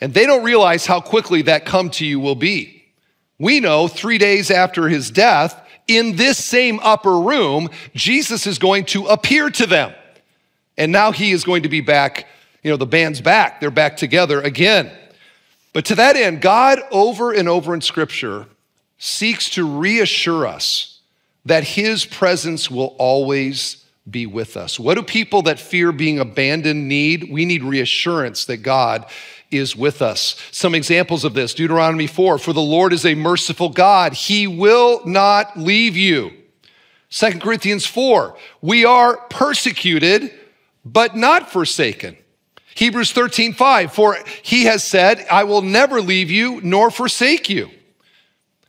And 0.00 0.14
they 0.14 0.26
don't 0.26 0.44
realize 0.44 0.86
how 0.86 1.00
quickly 1.00 1.42
that 1.42 1.66
come 1.66 1.90
to 1.90 2.06
you 2.06 2.20
will 2.20 2.36
be. 2.36 2.84
We 3.36 3.58
know 3.58 3.88
three 3.88 4.18
days 4.18 4.48
after 4.52 4.88
his 4.88 5.10
death, 5.10 5.60
in 5.88 6.14
this 6.14 6.38
same 6.38 6.78
upper 6.84 7.18
room, 7.18 7.68
Jesus 7.96 8.46
is 8.46 8.60
going 8.60 8.84
to 8.86 9.06
appear 9.06 9.50
to 9.50 9.66
them. 9.66 9.92
And 10.76 10.92
now 10.92 11.10
he 11.10 11.32
is 11.32 11.42
going 11.42 11.64
to 11.64 11.68
be 11.68 11.80
back, 11.80 12.28
you 12.62 12.70
know, 12.70 12.76
the 12.76 12.86
band's 12.86 13.20
back. 13.20 13.60
They're 13.60 13.72
back 13.72 13.96
together 13.96 14.40
again. 14.40 14.92
But 15.78 15.84
to 15.84 15.94
that 15.94 16.16
end, 16.16 16.40
God, 16.40 16.80
over 16.90 17.30
and 17.30 17.48
over 17.48 17.72
in 17.72 17.80
Scripture, 17.80 18.46
seeks 18.98 19.48
to 19.50 19.78
reassure 19.78 20.44
us 20.44 20.98
that 21.44 21.62
His 21.62 22.04
presence 22.04 22.68
will 22.68 22.96
always 22.98 23.84
be 24.10 24.26
with 24.26 24.56
us. 24.56 24.80
What 24.80 24.96
do 24.96 25.04
people 25.04 25.42
that 25.42 25.60
fear 25.60 25.92
being 25.92 26.18
abandoned 26.18 26.88
need? 26.88 27.30
We 27.30 27.44
need 27.44 27.62
reassurance 27.62 28.44
that 28.46 28.56
God 28.56 29.06
is 29.52 29.76
with 29.76 30.02
us. 30.02 30.34
Some 30.50 30.74
examples 30.74 31.22
of 31.22 31.34
this 31.34 31.54
Deuteronomy 31.54 32.08
4 32.08 32.38
For 32.38 32.52
the 32.52 32.60
Lord 32.60 32.92
is 32.92 33.06
a 33.06 33.14
merciful 33.14 33.68
God, 33.68 34.14
He 34.14 34.48
will 34.48 35.06
not 35.06 35.56
leave 35.56 35.96
you. 35.96 36.32
2 37.10 37.38
Corinthians 37.38 37.86
4 37.86 38.36
We 38.60 38.84
are 38.84 39.16
persecuted 39.30 40.32
but 40.84 41.14
not 41.14 41.52
forsaken. 41.52 42.16
Hebrews 42.78 43.10
13, 43.10 43.54
5, 43.54 43.92
for 43.92 44.16
he 44.42 44.66
has 44.66 44.84
said, 44.84 45.26
I 45.28 45.42
will 45.42 45.62
never 45.62 46.00
leave 46.00 46.30
you 46.30 46.60
nor 46.62 46.92
forsake 46.92 47.48
you. 47.48 47.70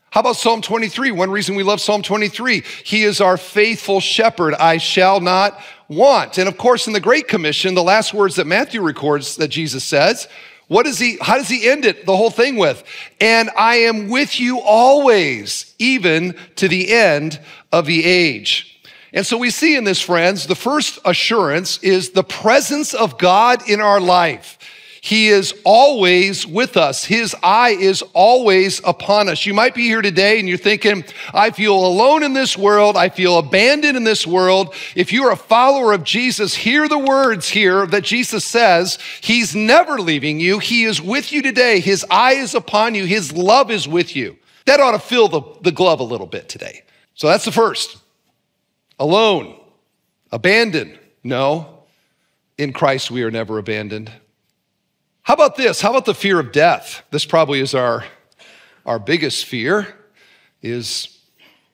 How 0.09 0.21
about 0.21 0.35
Psalm 0.35 0.63
23? 0.63 1.11
One 1.11 1.29
reason 1.29 1.53
we 1.53 1.61
love 1.61 1.79
Psalm 1.79 2.01
23 2.01 2.63
He 2.83 3.03
is 3.03 3.21
our 3.21 3.37
faithful 3.37 3.99
shepherd, 3.99 4.55
I 4.55 4.77
shall 4.77 5.19
not 5.19 5.61
want. 5.87 6.39
And 6.39 6.49
of 6.49 6.57
course, 6.57 6.87
in 6.87 6.93
the 6.93 6.99
Great 6.99 7.27
Commission, 7.27 7.75
the 7.75 7.83
last 7.83 8.11
words 8.11 8.37
that 8.37 8.47
Matthew 8.47 8.81
records 8.81 9.35
that 9.35 9.49
Jesus 9.49 9.83
says, 9.83 10.27
what 10.69 10.87
does 10.87 10.97
he, 10.97 11.19
how 11.21 11.37
does 11.37 11.47
he 11.47 11.69
end 11.69 11.85
it, 11.85 12.07
the 12.07 12.17
whole 12.17 12.31
thing 12.31 12.55
with? 12.55 12.83
And 13.21 13.51
I 13.55 13.75
am 13.75 14.09
with 14.09 14.39
you 14.39 14.59
always, 14.59 15.75
even 15.77 16.35
to 16.55 16.67
the 16.67 16.91
end 16.91 17.39
of 17.71 17.85
the 17.85 18.03
age. 18.05 18.78
And 19.13 19.25
so 19.25 19.37
we 19.37 19.49
see 19.49 19.75
in 19.75 19.83
this, 19.83 20.01
friends, 20.01 20.45
the 20.45 20.55
first 20.55 20.99
assurance 21.03 21.79
is 21.79 22.11
the 22.11 22.23
presence 22.23 22.93
of 22.93 23.17
God 23.17 23.67
in 23.67 23.81
our 23.81 23.99
life. 23.99 24.57
He 25.01 25.29
is 25.29 25.53
always 25.63 26.45
with 26.45 26.75
us. 26.75 27.05
His 27.05 27.35
eye 27.41 27.77
is 27.79 28.01
always 28.13 28.81
upon 28.83 29.29
us. 29.29 29.45
You 29.45 29.53
might 29.53 29.73
be 29.73 29.83
here 29.83 30.01
today 30.01 30.39
and 30.39 30.47
you're 30.47 30.57
thinking, 30.57 31.05
I 31.33 31.51
feel 31.51 31.73
alone 31.73 32.21
in 32.21 32.33
this 32.33 32.57
world. 32.57 32.97
I 32.97 33.07
feel 33.07 33.37
abandoned 33.37 33.95
in 33.95 34.03
this 34.03 34.27
world. 34.27 34.73
If 34.95 35.13
you're 35.13 35.31
a 35.31 35.37
follower 35.37 35.93
of 35.93 36.03
Jesus, 36.03 36.53
hear 36.53 36.89
the 36.89 36.99
words 36.99 37.47
here 37.47 37.87
that 37.87 38.03
Jesus 38.03 38.43
says, 38.43 38.99
He's 39.21 39.55
never 39.55 39.99
leaving 39.99 40.39
you. 40.39 40.59
He 40.59 40.83
is 40.83 41.01
with 41.01 41.31
you 41.31 41.41
today. 41.41 41.79
His 41.79 42.05
eye 42.09 42.33
is 42.33 42.53
upon 42.53 42.93
you. 42.93 43.05
His 43.05 43.31
love 43.31 43.71
is 43.71 43.87
with 43.87 44.15
you. 44.15 44.37
That 44.65 44.81
ought 44.81 44.91
to 44.91 44.99
fill 44.99 45.29
the, 45.29 45.41
the 45.61 45.71
glove 45.71 46.01
a 46.01 46.03
little 46.03 46.27
bit 46.27 46.49
today. 46.49 46.83
So 47.15 47.27
that's 47.27 47.45
the 47.45 47.51
first 47.53 47.97
alone, 48.99 49.59
abandoned. 50.31 50.99
No, 51.23 51.83
in 52.57 52.73
Christ 52.73 53.09
we 53.09 53.23
are 53.23 53.31
never 53.31 53.57
abandoned. 53.57 54.11
How 55.23 55.33
about 55.33 55.55
this? 55.55 55.81
How 55.81 55.91
about 55.91 56.05
the 56.05 56.13
fear 56.13 56.39
of 56.39 56.51
death? 56.51 57.03
This 57.11 57.25
probably 57.25 57.59
is 57.59 57.73
our, 57.73 58.03
our 58.85 58.99
biggest 58.99 59.45
fear 59.45 59.87
is 60.61 61.19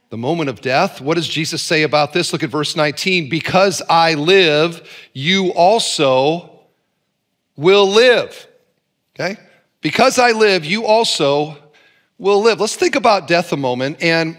the 0.09 0.17
moment 0.17 0.49
of 0.49 0.61
death. 0.61 1.01
What 1.01 1.15
does 1.15 1.27
Jesus 1.27 1.61
say 1.61 1.83
about 1.83 2.13
this? 2.13 2.31
Look 2.31 2.43
at 2.43 2.49
verse 2.49 2.75
19. 2.75 3.29
Because 3.29 3.81
I 3.89 4.13
live, 4.13 4.87
you 5.13 5.51
also 5.53 6.61
will 7.55 7.87
live. 7.87 8.47
Okay? 9.15 9.37
Because 9.81 10.19
I 10.19 10.31
live, 10.31 10.65
you 10.65 10.85
also 10.85 11.57
will 12.17 12.41
live. 12.41 12.59
Let's 12.59 12.75
think 12.75 12.95
about 12.95 13.27
death 13.27 13.51
a 13.51 13.57
moment. 13.57 14.01
And 14.01 14.37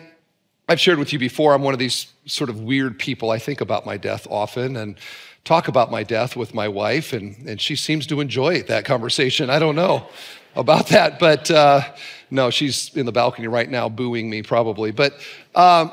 I've 0.69 0.81
shared 0.81 0.99
with 0.99 1.13
you 1.13 1.19
before, 1.19 1.55
I'm 1.55 1.63
one 1.63 1.75
of 1.75 1.79
these 1.79 2.13
sort 2.27 2.51
of 2.51 2.61
weird 2.61 2.99
people. 2.99 3.31
I 3.31 3.39
think 3.39 3.61
about 3.61 3.87
my 3.87 3.97
death 3.97 4.27
often 4.29 4.77
and 4.77 4.99
talk 5.45 5.69
about 5.69 5.93
my 5.93 6.03
death 6.03 6.35
with 6.35 6.55
my 6.55 6.67
wife, 6.67 7.13
and, 7.13 7.37
and 7.47 7.61
she 7.61 7.77
seems 7.77 8.07
to 8.09 8.21
enjoy 8.21 8.63
that 8.65 8.85
conversation. 8.85 9.49
I 9.49 9.61
don't 9.61 9.77
know 9.77 10.09
about 10.57 10.89
that, 10.89 11.21
but 11.21 11.51
uh, 11.53 11.83
no, 12.31 12.51
she's 12.51 12.95
in 12.97 13.07
the 13.07 13.13
balcony 13.13 13.47
right 13.47 13.71
now 13.71 13.89
booing 13.89 14.29
me 14.29 14.43
probably. 14.43 14.91
But 14.91 15.15
um, 15.55 15.93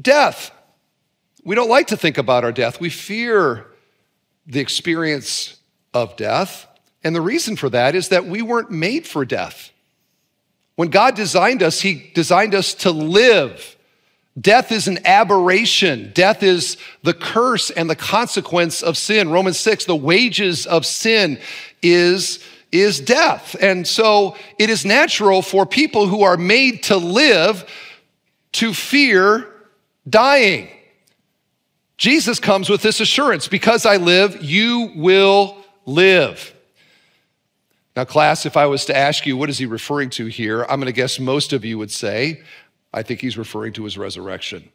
death. 0.00 0.50
We 1.44 1.54
don't 1.54 1.68
like 1.68 1.88
to 1.88 1.96
think 1.96 2.18
about 2.18 2.44
our 2.44 2.52
death. 2.52 2.80
We 2.80 2.90
fear 2.90 3.66
the 4.46 4.60
experience 4.60 5.56
of 5.94 6.16
death. 6.16 6.66
And 7.04 7.14
the 7.14 7.20
reason 7.20 7.56
for 7.56 7.68
that 7.70 7.94
is 7.94 8.08
that 8.08 8.26
we 8.26 8.42
weren't 8.42 8.70
made 8.70 9.06
for 9.06 9.24
death. 9.24 9.70
When 10.76 10.88
God 10.88 11.14
designed 11.14 11.62
us, 11.62 11.80
He 11.80 12.10
designed 12.14 12.54
us 12.54 12.74
to 12.74 12.90
live. 12.90 13.76
Death 14.40 14.72
is 14.72 14.88
an 14.88 15.06
aberration. 15.06 16.10
Death 16.14 16.42
is 16.42 16.78
the 17.02 17.12
curse 17.12 17.70
and 17.70 17.90
the 17.90 17.96
consequence 17.96 18.82
of 18.82 18.96
sin. 18.96 19.30
Romans 19.30 19.60
6, 19.60 19.84
the 19.84 19.96
wages 19.96 20.66
of 20.66 20.86
sin 20.86 21.38
is, 21.82 22.42
is 22.70 22.98
death. 22.98 23.54
And 23.60 23.86
so 23.86 24.36
it 24.58 24.70
is 24.70 24.86
natural 24.86 25.42
for 25.42 25.66
people 25.66 26.06
who 26.06 26.22
are 26.22 26.38
made 26.38 26.84
to 26.84 26.96
live 26.96 27.68
to 28.52 28.72
fear 28.72 29.52
dying. 30.08 30.68
Jesus 31.98 32.40
comes 32.40 32.70
with 32.70 32.82
this 32.82 33.00
assurance 33.00 33.48
because 33.48 33.84
I 33.84 33.98
live, 33.98 34.42
you 34.42 34.92
will 34.96 35.58
live. 35.84 36.54
Now, 37.94 38.04
class, 38.04 38.46
if 38.46 38.56
I 38.56 38.66
was 38.66 38.86
to 38.86 38.96
ask 38.96 39.26
you, 39.26 39.36
what 39.36 39.50
is 39.50 39.58
he 39.58 39.66
referring 39.66 40.10
to 40.10 40.26
here? 40.26 40.62
I'm 40.62 40.80
going 40.80 40.86
to 40.86 40.92
guess 40.92 41.20
most 41.20 41.52
of 41.52 41.64
you 41.64 41.76
would 41.78 41.90
say, 41.90 42.42
I 42.92 43.02
think 43.02 43.20
he's 43.20 43.36
referring 43.36 43.74
to 43.74 43.84
his 43.84 43.98
resurrection. 43.98 44.70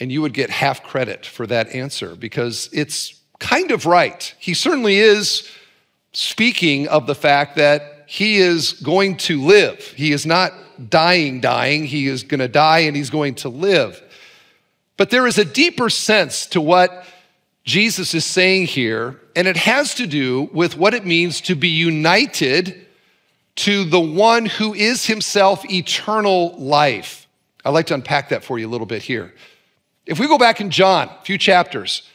And 0.00 0.10
you 0.10 0.20
would 0.22 0.34
get 0.34 0.50
half 0.50 0.82
credit 0.82 1.24
for 1.24 1.46
that 1.46 1.68
answer 1.68 2.16
because 2.16 2.68
it's 2.72 3.20
kind 3.38 3.70
of 3.70 3.86
right. 3.86 4.34
He 4.38 4.52
certainly 4.52 4.98
is 4.98 5.48
speaking 6.12 6.88
of 6.88 7.06
the 7.06 7.14
fact 7.14 7.56
that 7.56 8.04
he 8.06 8.38
is 8.38 8.72
going 8.72 9.16
to 9.16 9.40
live. 9.40 9.80
He 9.80 10.12
is 10.12 10.26
not 10.26 10.52
dying, 10.90 11.40
dying. 11.40 11.84
He 11.84 12.06
is 12.06 12.22
going 12.22 12.40
to 12.40 12.48
die 12.48 12.80
and 12.80 12.96
he's 12.96 13.10
going 13.10 13.36
to 13.36 13.48
live. 13.48 14.02
But 14.96 15.10
there 15.10 15.26
is 15.26 15.38
a 15.38 15.44
deeper 15.44 15.90
sense 15.90 16.46
to 16.46 16.60
what 16.60 17.04
Jesus 17.66 18.14
is 18.14 18.24
saying 18.24 18.66
here, 18.66 19.20
and 19.34 19.48
it 19.48 19.56
has 19.56 19.94
to 19.94 20.06
do 20.06 20.48
with 20.52 20.76
what 20.76 20.94
it 20.94 21.04
means 21.04 21.40
to 21.42 21.56
be 21.56 21.68
united 21.68 22.86
to 23.56 23.84
the 23.84 24.00
one 24.00 24.46
who 24.46 24.72
is 24.72 25.06
himself 25.06 25.68
eternal 25.68 26.56
life. 26.58 27.26
I'd 27.64 27.70
like 27.70 27.86
to 27.86 27.94
unpack 27.94 28.28
that 28.28 28.44
for 28.44 28.56
you 28.58 28.68
a 28.68 28.70
little 28.70 28.86
bit 28.86 29.02
here. 29.02 29.34
If 30.06 30.20
we 30.20 30.28
go 30.28 30.38
back 30.38 30.60
in 30.60 30.70
John, 30.70 31.08
a 31.08 31.24
few 31.24 31.36
chapters, 31.36 32.08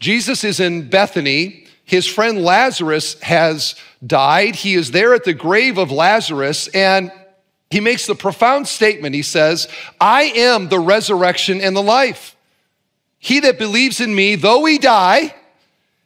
Jesus 0.00 0.42
is 0.42 0.58
in 0.58 0.88
Bethany. 0.88 1.66
His 1.84 2.06
friend 2.06 2.42
Lazarus 2.42 3.20
has 3.20 3.74
died. 4.06 4.56
He 4.56 4.72
is 4.72 4.92
there 4.92 5.12
at 5.12 5.24
the 5.24 5.34
grave 5.34 5.76
of 5.76 5.90
Lazarus, 5.90 6.68
and 6.68 7.12
he 7.70 7.80
makes 7.80 8.06
the 8.06 8.14
profound 8.14 8.68
statement. 8.68 9.14
He 9.14 9.22
says, 9.22 9.68
I 10.00 10.22
am 10.22 10.70
the 10.70 10.80
resurrection 10.80 11.60
and 11.60 11.76
the 11.76 11.82
life. 11.82 12.33
He 13.24 13.40
that 13.40 13.56
believes 13.56 14.02
in 14.02 14.14
me, 14.14 14.34
though 14.34 14.66
he 14.66 14.76
die, 14.76 15.34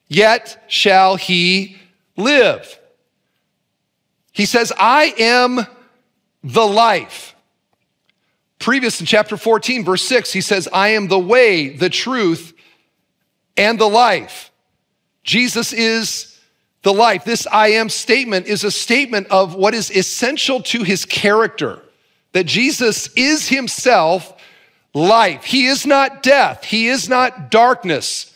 yet 0.07 0.63
shall 0.69 1.17
he 1.17 1.77
live. 2.17 2.79
He 4.31 4.47
says, 4.47 4.73
I 4.79 5.13
am 5.19 5.67
the 6.45 6.65
life. 6.65 7.35
Previous 8.61 9.01
in 9.01 9.07
chapter 9.07 9.37
14, 9.37 9.85
verse 9.85 10.05
6, 10.05 10.33
he 10.33 10.41
says, 10.41 10.69
I 10.73 10.91
am 10.91 11.09
the 11.09 11.19
way, 11.19 11.71
the 11.71 11.91
truth, 11.91 12.53
and 13.57 13.81
the 13.81 13.89
life. 13.89 14.53
Jesus 15.25 15.73
is 15.73 16.39
the 16.83 16.93
life. 16.95 17.25
This 17.25 17.49
I 17.49 17.71
am 17.71 17.89
statement 17.89 18.47
is 18.47 18.63
a 18.63 18.71
statement 18.71 19.27
of 19.33 19.57
what 19.57 19.75
is 19.75 19.91
essential 19.91 20.63
to 20.63 20.85
his 20.85 21.05
character 21.05 21.83
that 22.31 22.47
Jesus 22.47 23.09
is 23.15 23.49
himself 23.49 24.38
life. 24.95 25.45
He 25.45 25.67
is 25.67 25.87
not 25.87 26.23
death. 26.23 26.65
He 26.65 26.89
is 26.89 27.09
not 27.09 27.51
darkness. 27.51 28.35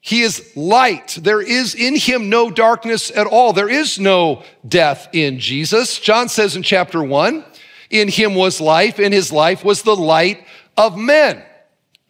He 0.00 0.20
is 0.20 0.54
light. 0.54 1.18
There 1.20 1.40
is 1.40 1.74
in 1.74 1.96
him 1.96 2.28
no 2.28 2.50
darkness 2.50 3.10
at 3.10 3.26
all. 3.26 3.54
There 3.54 3.70
is 3.70 3.98
no 3.98 4.42
death 4.66 5.08
in 5.12 5.38
Jesus. 5.38 5.98
John 5.98 6.28
says 6.28 6.56
in 6.56 6.62
chapter 6.62 7.02
one, 7.02 7.44
in 7.88 8.08
him 8.08 8.34
was 8.34 8.60
life, 8.60 8.98
and 8.98 9.14
his 9.14 9.32
life 9.32 9.64
was 9.64 9.82
the 9.82 9.96
light 9.96 10.44
of 10.76 10.98
men. 10.98 11.42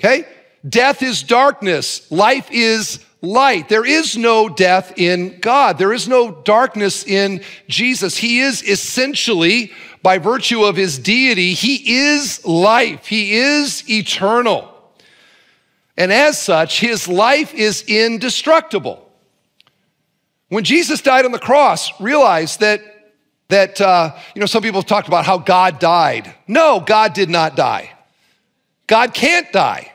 Okay? 0.01 0.27
Death 0.68 1.03
is 1.03 1.23
darkness. 1.23 2.11
Life 2.11 2.49
is 2.51 3.05
light. 3.20 3.68
There 3.68 3.85
is 3.85 4.16
no 4.16 4.49
death 4.49 4.94
in 4.97 5.38
God. 5.40 5.79
There 5.79 5.92
is 5.92 6.09
no 6.09 6.31
darkness 6.31 7.07
in 7.07 7.42
Jesus. 7.68 8.16
He 8.16 8.40
is 8.40 8.62
essentially 8.62 9.73
by 10.04 10.18
virtue 10.18 10.64
of 10.64 10.76
his 10.76 10.98
deity, 10.98 11.54
he 11.54 11.96
is 11.96 12.44
life, 12.44 13.06
he 13.06 13.36
is 13.36 13.88
eternal. 13.88 14.70
And 15.96 16.12
as 16.12 16.38
such, 16.38 16.78
his 16.78 17.08
life 17.08 17.54
is 17.54 17.82
indestructible. 17.88 19.10
When 20.50 20.62
Jesus 20.62 21.00
died 21.00 21.24
on 21.24 21.32
the 21.32 21.38
cross, 21.38 21.98
realize 22.02 22.58
that, 22.58 22.82
that 23.48 23.80
uh, 23.80 24.14
you 24.34 24.40
know, 24.40 24.46
some 24.46 24.62
people 24.62 24.82
have 24.82 24.86
talked 24.86 25.08
about 25.08 25.24
how 25.24 25.38
God 25.38 25.78
died. 25.78 26.34
No, 26.46 26.80
God 26.80 27.14
did 27.14 27.30
not 27.30 27.56
die. 27.56 27.90
God 28.86 29.14
can't 29.14 29.50
die. 29.52 29.90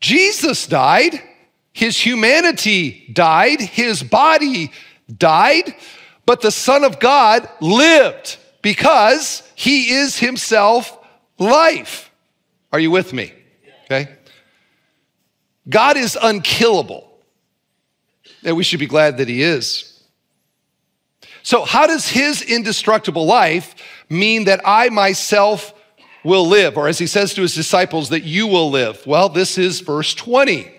Jesus 0.00 0.66
died. 0.66 1.18
His 1.72 1.96
humanity 1.96 3.08
died. 3.10 3.62
His 3.62 4.02
body 4.02 4.70
died. 5.16 5.74
But 6.26 6.42
the 6.42 6.50
Son 6.50 6.84
of 6.84 7.00
God 7.00 7.48
lived 7.62 8.36
because 8.62 9.42
he 9.54 9.90
is 9.90 10.18
himself 10.18 10.98
life. 11.38 12.10
Are 12.72 12.80
you 12.80 12.90
with 12.90 13.12
me? 13.12 13.32
Okay. 13.84 14.08
God 15.68 15.96
is 15.96 16.18
unkillable. 16.20 17.04
And 18.44 18.56
we 18.56 18.64
should 18.64 18.80
be 18.80 18.86
glad 18.86 19.18
that 19.18 19.28
he 19.28 19.42
is. 19.42 20.02
So, 21.42 21.64
how 21.64 21.86
does 21.86 22.08
his 22.08 22.42
indestructible 22.42 23.24
life 23.24 23.74
mean 24.10 24.44
that 24.44 24.60
I 24.64 24.90
myself 24.90 25.72
will 26.22 26.46
live? 26.46 26.76
Or 26.76 26.88
as 26.88 26.98
he 26.98 27.06
says 27.06 27.32
to 27.34 27.42
his 27.42 27.54
disciples, 27.54 28.10
that 28.10 28.24
you 28.24 28.46
will 28.46 28.70
live? 28.70 29.06
Well, 29.06 29.28
this 29.28 29.56
is 29.56 29.80
verse 29.80 30.14
20. 30.14 30.70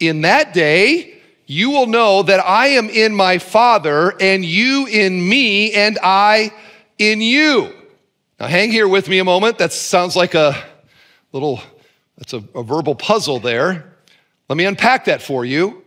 In 0.00 0.22
that 0.22 0.52
day, 0.52 1.22
you 1.46 1.70
will 1.70 1.86
know 1.86 2.22
that 2.22 2.40
I 2.40 2.68
am 2.68 2.90
in 2.90 3.14
my 3.14 3.38
Father, 3.38 4.14
and 4.20 4.44
you 4.44 4.86
in 4.86 5.26
me, 5.26 5.72
and 5.72 5.98
I 6.02 6.52
in 6.98 7.20
you. 7.20 7.72
Now, 8.38 8.46
hang 8.46 8.70
here 8.70 8.88
with 8.88 9.08
me 9.08 9.18
a 9.18 9.24
moment. 9.24 9.58
That 9.58 9.72
sounds 9.72 10.16
like 10.16 10.34
a 10.34 10.56
little, 11.32 11.60
that's 12.18 12.32
a, 12.32 12.42
a 12.54 12.62
verbal 12.62 12.94
puzzle 12.94 13.40
there. 13.40 13.92
Let 14.48 14.56
me 14.56 14.64
unpack 14.64 15.06
that 15.06 15.22
for 15.22 15.44
you. 15.44 15.82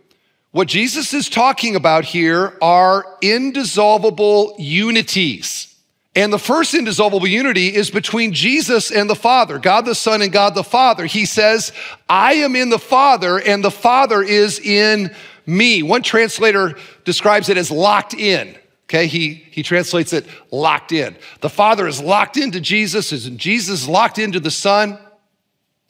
What 0.50 0.66
Jesus 0.66 1.12
is 1.12 1.28
talking 1.28 1.76
about 1.76 2.04
here 2.04 2.56
are 2.62 3.04
indissoluble 3.20 4.56
unities. 4.58 5.76
And 6.16 6.32
the 6.32 6.38
first 6.38 6.74
indissoluble 6.74 7.28
unity 7.28 7.72
is 7.72 7.90
between 7.90 8.32
Jesus 8.32 8.90
and 8.90 9.08
the 9.08 9.14
Father, 9.14 9.58
God 9.58 9.84
the 9.84 9.94
Son 9.94 10.22
and 10.22 10.32
God 10.32 10.54
the 10.54 10.64
Father. 10.64 11.06
He 11.06 11.26
says, 11.26 11.70
I 12.08 12.32
am 12.34 12.56
in 12.56 12.70
the 12.70 12.78
Father, 12.78 13.38
and 13.38 13.62
the 13.62 13.70
Father 13.70 14.22
is 14.22 14.58
in 14.58 15.14
me. 15.46 15.82
One 15.82 16.02
translator 16.02 16.74
describes 17.04 17.50
it 17.50 17.56
as 17.56 17.70
locked 17.70 18.14
in. 18.14 18.56
Okay, 18.88 19.06
he, 19.06 19.34
he 19.34 19.62
translates 19.62 20.14
it 20.14 20.24
locked 20.50 20.92
in. 20.92 21.14
The 21.40 21.50
Father 21.50 21.86
is 21.86 22.00
locked 22.00 22.38
into 22.38 22.58
Jesus, 22.58 23.12
and 23.12 23.38
Jesus 23.38 23.82
is 23.82 23.88
locked 23.88 24.18
into 24.18 24.40
the 24.40 24.50
Son. 24.50 24.98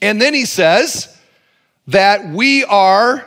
And 0.01 0.21
then 0.21 0.35
he 0.35 0.45
says 0.45 1.17
that 1.87 2.29
we 2.29 2.65
are 2.65 3.25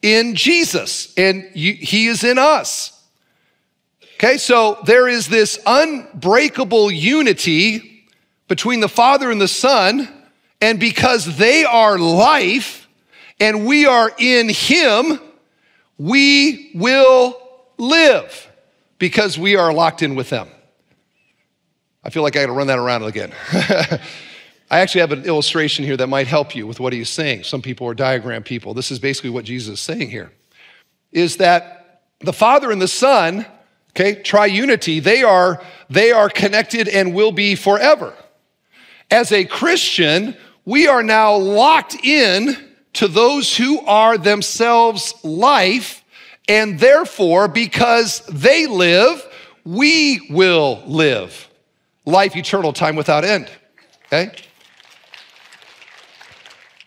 in 0.00 0.36
Jesus, 0.36 1.12
and 1.16 1.50
you, 1.54 1.72
he 1.72 2.06
is 2.06 2.22
in 2.22 2.38
us. 2.38 2.92
Okay, 4.14 4.38
so 4.38 4.78
there 4.86 5.08
is 5.08 5.26
this 5.26 5.58
unbreakable 5.66 6.92
unity 6.92 8.06
between 8.46 8.78
the 8.78 8.88
Father 8.88 9.32
and 9.32 9.40
the 9.40 9.48
Son, 9.48 10.08
and 10.60 10.78
because 10.78 11.36
they 11.36 11.64
are 11.64 11.98
life 11.98 12.86
and 13.40 13.66
we 13.66 13.86
are 13.86 14.12
in 14.18 14.48
Him, 14.48 15.18
we 15.98 16.70
will 16.76 17.40
live 17.76 18.50
because 18.98 19.38
we 19.38 19.56
are 19.56 19.72
locked 19.72 20.02
in 20.02 20.14
with 20.14 20.30
them. 20.30 20.48
I 22.02 22.10
feel 22.10 22.22
like 22.22 22.36
I 22.36 22.40
gotta 22.40 22.52
run 22.52 22.66
that 22.68 22.78
around 22.78 23.02
again. 23.04 23.32
I 24.70 24.80
actually 24.80 25.02
have 25.02 25.12
an 25.12 25.24
illustration 25.24 25.84
here 25.84 25.96
that 25.96 26.08
might 26.08 26.26
help 26.26 26.54
you 26.54 26.66
with 26.66 26.80
what 26.80 26.92
he's 26.92 27.08
saying. 27.08 27.44
Some 27.44 27.62
people 27.62 27.86
are 27.86 27.94
diagram 27.94 28.42
people. 28.42 28.74
This 28.74 28.90
is 28.90 28.98
basically 28.98 29.30
what 29.30 29.44
Jesus 29.44 29.74
is 29.74 29.80
saying 29.80 30.10
here 30.10 30.32
is 31.12 31.36
that 31.36 32.02
the 32.20 32.32
Father 32.32 32.70
and 32.70 32.82
the 32.82 32.88
Son 32.88 33.46
okay 33.94 34.20
triunity 34.20 35.02
they 35.02 35.22
are 35.22 35.62
they 35.88 36.12
are 36.12 36.28
connected 36.28 36.88
and 36.88 37.14
will 37.14 37.32
be 37.32 37.54
forever 37.54 38.12
as 39.10 39.32
a 39.32 39.44
christian 39.44 40.36
we 40.64 40.86
are 40.86 41.02
now 41.02 41.34
locked 41.34 41.94
in 42.04 42.56
to 42.92 43.08
those 43.08 43.56
who 43.56 43.80
are 43.80 44.18
themselves 44.18 45.14
life 45.22 46.03
and 46.48 46.78
therefore 46.78 47.48
because 47.48 48.20
they 48.26 48.66
live 48.66 49.26
we 49.64 50.26
will 50.30 50.82
live 50.86 51.48
life 52.04 52.36
eternal 52.36 52.72
time 52.72 52.96
without 52.96 53.24
end 53.24 53.50
okay 54.06 54.34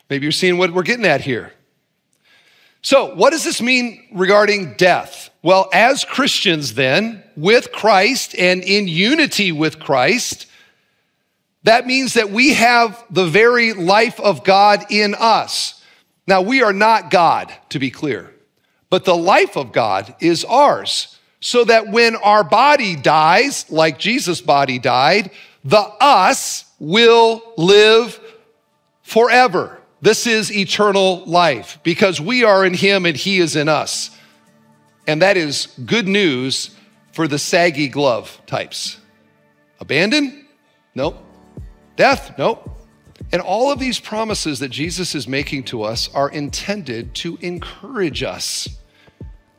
maybe 0.09 0.23
you're 0.23 0.31
seeing 0.31 0.57
what 0.57 0.71
we're 0.71 0.83
getting 0.83 1.05
at 1.05 1.21
here 1.21 1.53
so, 2.87 3.13
what 3.15 3.31
does 3.31 3.43
this 3.43 3.61
mean 3.61 4.07
regarding 4.13 4.75
death? 4.75 5.29
Well, 5.41 5.69
as 5.73 6.05
Christians, 6.05 6.75
then, 6.75 7.21
with 7.35 7.73
Christ 7.73 8.33
and 8.33 8.63
in 8.63 8.87
unity 8.87 9.51
with 9.51 9.77
Christ, 9.77 10.47
that 11.63 11.85
means 11.85 12.13
that 12.13 12.29
we 12.29 12.53
have 12.53 13.03
the 13.09 13.25
very 13.25 13.73
life 13.73 14.21
of 14.21 14.45
God 14.45 14.85
in 14.89 15.15
us. 15.15 15.83
Now, 16.27 16.41
we 16.41 16.63
are 16.63 16.71
not 16.71 17.11
God, 17.11 17.53
to 17.71 17.77
be 17.77 17.91
clear, 17.91 18.33
but 18.89 19.05
the 19.05 19.15
life 19.15 19.57
of 19.57 19.71
God 19.71 20.15
is 20.19 20.45
ours. 20.45 21.13
So 21.39 21.63
that 21.65 21.89
when 21.89 22.15
our 22.15 22.43
body 22.43 22.95
dies, 22.95 23.69
like 23.69 23.99
Jesus' 23.99 24.41
body 24.41 24.79
died, 24.79 25.29
the 25.63 25.79
us 25.79 26.65
will 26.79 27.41
live 27.57 28.19
forever. 29.03 29.79
This 30.01 30.27
is 30.27 30.51
eternal 30.51 31.23
life 31.25 31.79
because 31.83 32.19
we 32.21 32.43
are 32.43 32.65
in 32.65 32.73
him 32.73 33.05
and 33.05 33.15
he 33.15 33.39
is 33.39 33.55
in 33.55 33.69
us. 33.69 34.11
And 35.07 35.21
that 35.21 35.37
is 35.37 35.67
good 35.85 36.07
news 36.07 36.75
for 37.13 37.27
the 37.27 37.39
saggy 37.39 37.87
glove 37.87 38.41
types. 38.45 38.99
Abandon? 39.79 40.45
Nope. 40.95 41.23
Death? 41.95 42.37
Nope. 42.37 42.76
And 43.31 43.41
all 43.41 43.71
of 43.71 43.79
these 43.79 43.99
promises 43.99 44.59
that 44.59 44.69
Jesus 44.69 45.13
is 45.13 45.27
making 45.27 45.63
to 45.65 45.83
us 45.83 46.09
are 46.13 46.29
intended 46.29 47.13
to 47.15 47.37
encourage 47.41 48.23
us 48.23 48.69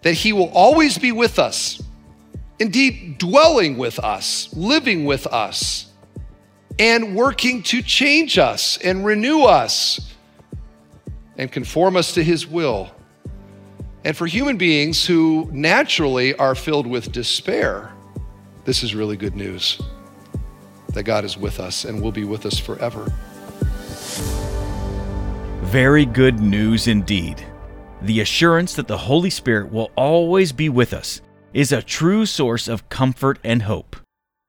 that 0.03 0.15
he 0.15 0.33
will 0.33 0.51
always 0.51 0.97
be 0.97 1.13
with 1.13 1.39
us, 1.39 1.83
indeed, 2.59 3.19
dwelling 3.19 3.77
with 3.77 3.99
us, 3.99 4.49
living 4.55 5.05
with 5.05 5.27
us, 5.27 5.87
and 6.79 7.15
working 7.15 7.63
to 7.65 7.83
change 7.83 8.39
us 8.39 8.79
and 8.79 9.05
renew 9.05 9.43
us 9.43 10.15
and 11.37 11.51
conform 11.51 11.97
us 11.97 12.15
to 12.15 12.23
his 12.23 12.47
will. 12.47 12.91
And 14.05 14.17
for 14.17 14.27
human 14.27 14.57
beings 14.57 15.05
who 15.05 15.49
naturally 15.53 16.35
are 16.37 16.55
filled 16.55 16.87
with 16.87 17.13
despair, 17.13 17.93
this 18.65 18.83
is 18.83 18.95
really 18.95 19.17
good 19.17 19.35
news 19.35 19.81
that 20.95 21.03
God 21.03 21.25
is 21.25 21.37
with 21.37 21.61
us 21.61 21.85
and 21.85 22.01
will 22.01 22.13
be 22.13 22.25
with 22.25 22.47
us 22.47 22.59
forever. 22.59 23.13
Very 25.63 26.07
good 26.07 26.41
news 26.41 26.87
indeed. 26.87 27.45
The 28.03 28.21
assurance 28.21 28.75
that 28.75 28.89
the 28.89 28.97
Holy 28.97 29.31
Spirit 29.31 29.73
will 29.73 29.91
always 29.97 30.53
be 30.53 30.69
with 30.69 30.95
us 30.95 31.21
is 31.53 31.73
a 31.73 31.83
true 31.83 32.27
source 32.27 32.69
of 32.69 32.89
comfort 32.89 33.39
and 33.43 33.63
hope. 33.63 33.97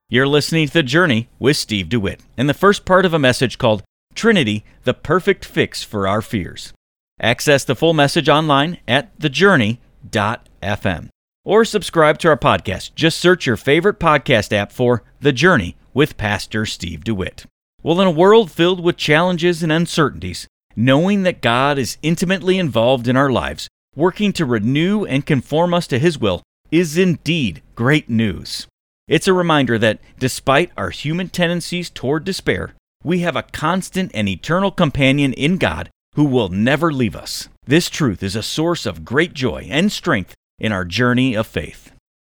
You're 0.09 0.27
listening 0.27 0.67
to 0.67 0.73
The 0.73 0.83
Journey 0.83 1.29
with 1.39 1.57
Steve 1.57 1.89
DeWitt, 1.89 2.21
and 2.37 2.47
the 2.47 2.53
first 2.53 2.85
part 2.85 3.05
of 3.05 3.13
a 3.13 3.19
message 3.19 3.57
called 3.57 3.83
Trinity, 4.15 4.65
the 4.83 4.93
Perfect 4.93 5.45
Fix 5.45 5.83
for 5.83 6.07
Our 6.07 6.21
Fears. 6.21 6.73
Access 7.21 7.63
the 7.63 7.75
full 7.75 7.93
message 7.93 8.29
online 8.29 8.77
at 8.87 9.17
thejourney.fm 9.19 11.09
or 11.45 11.65
subscribe 11.65 12.17
to 12.19 12.27
our 12.29 12.37
podcast. 12.37 12.95
Just 12.95 13.17
search 13.17 13.45
your 13.45 13.57
favorite 13.57 13.99
podcast 13.99 14.53
app 14.53 14.71
for 14.71 15.03
The 15.19 15.31
Journey 15.33 15.75
with 15.93 16.17
Pastor 16.17 16.65
Steve 16.65 17.03
DeWitt. 17.03 17.45
Well, 17.81 18.01
in 18.01 18.07
a 18.07 18.11
world 18.11 18.51
filled 18.51 18.83
with 18.83 18.97
challenges 18.97 19.63
and 19.63 19.71
uncertainties, 19.71 20.47
knowing 20.75 21.23
that 21.23 21.41
God 21.41 21.77
is 21.77 21.97
intimately 22.01 22.57
involved 22.57 23.07
in 23.07 23.15
our 23.15 23.31
lives, 23.31 23.69
working 23.95 24.33
to 24.33 24.45
renew 24.45 25.05
and 25.05 25.25
conform 25.25 25.73
us 25.73 25.87
to 25.87 25.99
His 25.99 26.17
will, 26.17 26.43
is 26.71 26.97
indeed 26.97 27.61
great 27.75 28.09
news. 28.09 28.67
It's 29.07 29.27
a 29.27 29.33
reminder 29.33 29.79
that 29.79 29.99
despite 30.19 30.71
our 30.77 30.89
human 30.89 31.29
tendencies 31.29 31.89
toward 31.89 32.25
despair, 32.25 32.73
we 33.03 33.19
have 33.19 33.37
a 33.37 33.43
constant 33.43 34.11
and 34.13 34.27
eternal 34.27 34.71
companion 34.71 35.31
in 35.33 35.57
God 35.57 35.89
who 36.15 36.25
will 36.25 36.49
never 36.49 36.91
leave 36.91 37.15
us. 37.15 37.47
This 37.65 37.89
truth 37.89 38.21
is 38.21 38.35
a 38.35 38.43
source 38.43 38.85
of 38.85 39.05
great 39.05 39.33
joy 39.33 39.67
and 39.69 39.91
strength 39.91 40.35
in 40.59 40.73
our 40.73 40.83
journey 40.83 41.33
of 41.33 41.47
faith. 41.47 41.91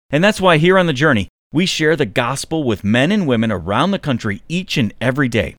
And 0.09 0.23
that's 0.23 0.41
why 0.41 0.57
here 0.57 0.77
on 0.77 0.87
the 0.87 0.93
journey, 0.93 1.27
we 1.55 1.65
share 1.65 1.95
the 1.95 2.05
gospel 2.05 2.65
with 2.65 2.83
men 2.83 3.13
and 3.13 3.25
women 3.25 3.49
around 3.49 3.91
the 3.91 3.97
country 3.97 4.41
each 4.49 4.75
and 4.75 4.93
every 4.99 5.29
day. 5.29 5.55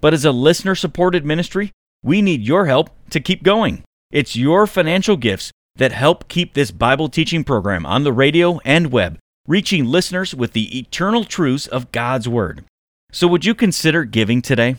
But 0.00 0.12
as 0.12 0.24
a 0.24 0.32
listener 0.32 0.74
supported 0.74 1.24
ministry, 1.24 1.70
we 2.02 2.20
need 2.20 2.42
your 2.42 2.66
help 2.66 2.90
to 3.10 3.20
keep 3.20 3.44
going. 3.44 3.84
It's 4.10 4.34
your 4.34 4.66
financial 4.66 5.16
gifts 5.16 5.52
that 5.76 5.92
help 5.92 6.26
keep 6.26 6.54
this 6.54 6.72
Bible 6.72 7.08
teaching 7.08 7.44
program 7.44 7.86
on 7.86 8.02
the 8.02 8.12
radio 8.12 8.58
and 8.64 8.90
web, 8.90 9.20
reaching 9.46 9.84
listeners 9.84 10.34
with 10.34 10.52
the 10.52 10.76
eternal 10.76 11.22
truths 11.22 11.68
of 11.68 11.92
God's 11.92 12.28
Word. 12.28 12.64
So, 13.12 13.28
would 13.28 13.44
you 13.44 13.54
consider 13.54 14.02
giving 14.02 14.42
today? 14.42 14.74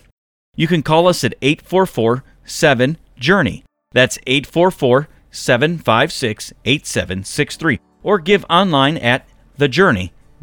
You 0.57 0.67
can 0.67 0.83
call 0.83 1.07
us 1.07 1.23
at 1.23 1.35
844 1.41 2.25
7 2.43 2.97
Journey. 3.17 3.63
That's 3.93 4.19
844 4.27 5.07
756 5.31 6.51
8763. 6.65 7.79
Or 8.03 8.19
give 8.19 8.45
online 8.49 8.97
at 8.97 9.25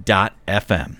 thejourney.fm. 0.02 0.98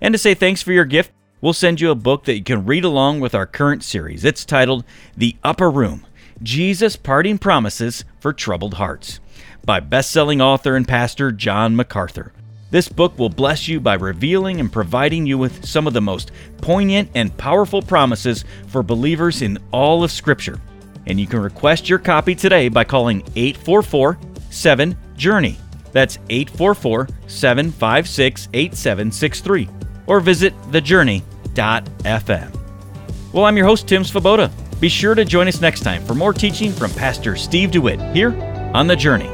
And 0.00 0.12
to 0.12 0.18
say 0.18 0.34
thanks 0.34 0.62
for 0.62 0.72
your 0.72 0.84
gift, 0.84 1.12
we'll 1.40 1.52
send 1.52 1.80
you 1.80 1.90
a 1.90 1.96
book 1.96 2.24
that 2.24 2.36
you 2.36 2.42
can 2.42 2.66
read 2.66 2.84
along 2.84 3.20
with 3.20 3.34
our 3.34 3.46
current 3.46 3.84
series. 3.84 4.24
It's 4.24 4.44
titled 4.44 4.84
The 5.16 5.36
Upper 5.44 5.70
Room 5.70 6.06
Jesus' 6.42 6.96
Parting 6.96 7.38
Promises 7.38 8.04
for 8.18 8.32
Troubled 8.32 8.74
Hearts 8.74 9.20
by 9.64 9.78
best-selling 9.78 10.40
author 10.40 10.74
and 10.74 10.88
pastor 10.88 11.30
John 11.30 11.76
MacArthur. 11.76 12.32
This 12.72 12.88
book 12.88 13.16
will 13.16 13.28
bless 13.28 13.68
you 13.68 13.78
by 13.78 13.94
revealing 13.94 14.58
and 14.58 14.72
providing 14.72 15.26
you 15.26 15.38
with 15.38 15.64
some 15.64 15.86
of 15.86 15.92
the 15.92 16.00
most 16.00 16.32
poignant 16.62 17.10
and 17.14 17.36
powerful 17.36 17.82
promises 17.82 18.44
for 18.66 18.82
believers 18.82 19.42
in 19.42 19.58
all 19.72 20.02
of 20.02 20.10
Scripture. 20.10 20.58
And 21.06 21.20
you 21.20 21.26
can 21.26 21.40
request 21.40 21.88
your 21.88 21.98
copy 21.98 22.34
today 22.34 22.68
by 22.68 22.84
calling 22.84 23.22
844 23.36 24.18
7 24.50 24.96
Journey. 25.16 25.58
That's 25.92 26.18
844 26.28 27.08
756 27.26 28.48
8763. 28.52 29.68
Or 30.06 30.20
visit 30.20 30.54
thejourney.fm. 30.70 32.58
Well, 33.32 33.44
I'm 33.44 33.56
your 33.56 33.66
host, 33.66 33.88
Tim 33.88 34.02
Svoboda. 34.02 34.50
Be 34.80 34.88
sure 34.88 35.14
to 35.14 35.24
join 35.24 35.48
us 35.48 35.60
next 35.60 35.80
time 35.80 36.04
for 36.04 36.14
more 36.14 36.32
teaching 36.34 36.72
from 36.72 36.90
Pastor 36.92 37.36
Steve 37.36 37.70
DeWitt 37.70 38.00
here 38.14 38.34
on 38.74 38.86
the 38.86 38.96
journey. 38.96 39.30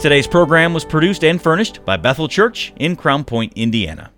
Today's 0.00 0.26
program 0.26 0.74
was 0.74 0.84
produced 0.84 1.24
and 1.24 1.40
furnished 1.40 1.84
by 1.84 1.96
Bethel 1.96 2.28
Church 2.28 2.72
in 2.76 2.94
Crown 2.94 3.24
Point, 3.24 3.54
Indiana. 3.56 4.13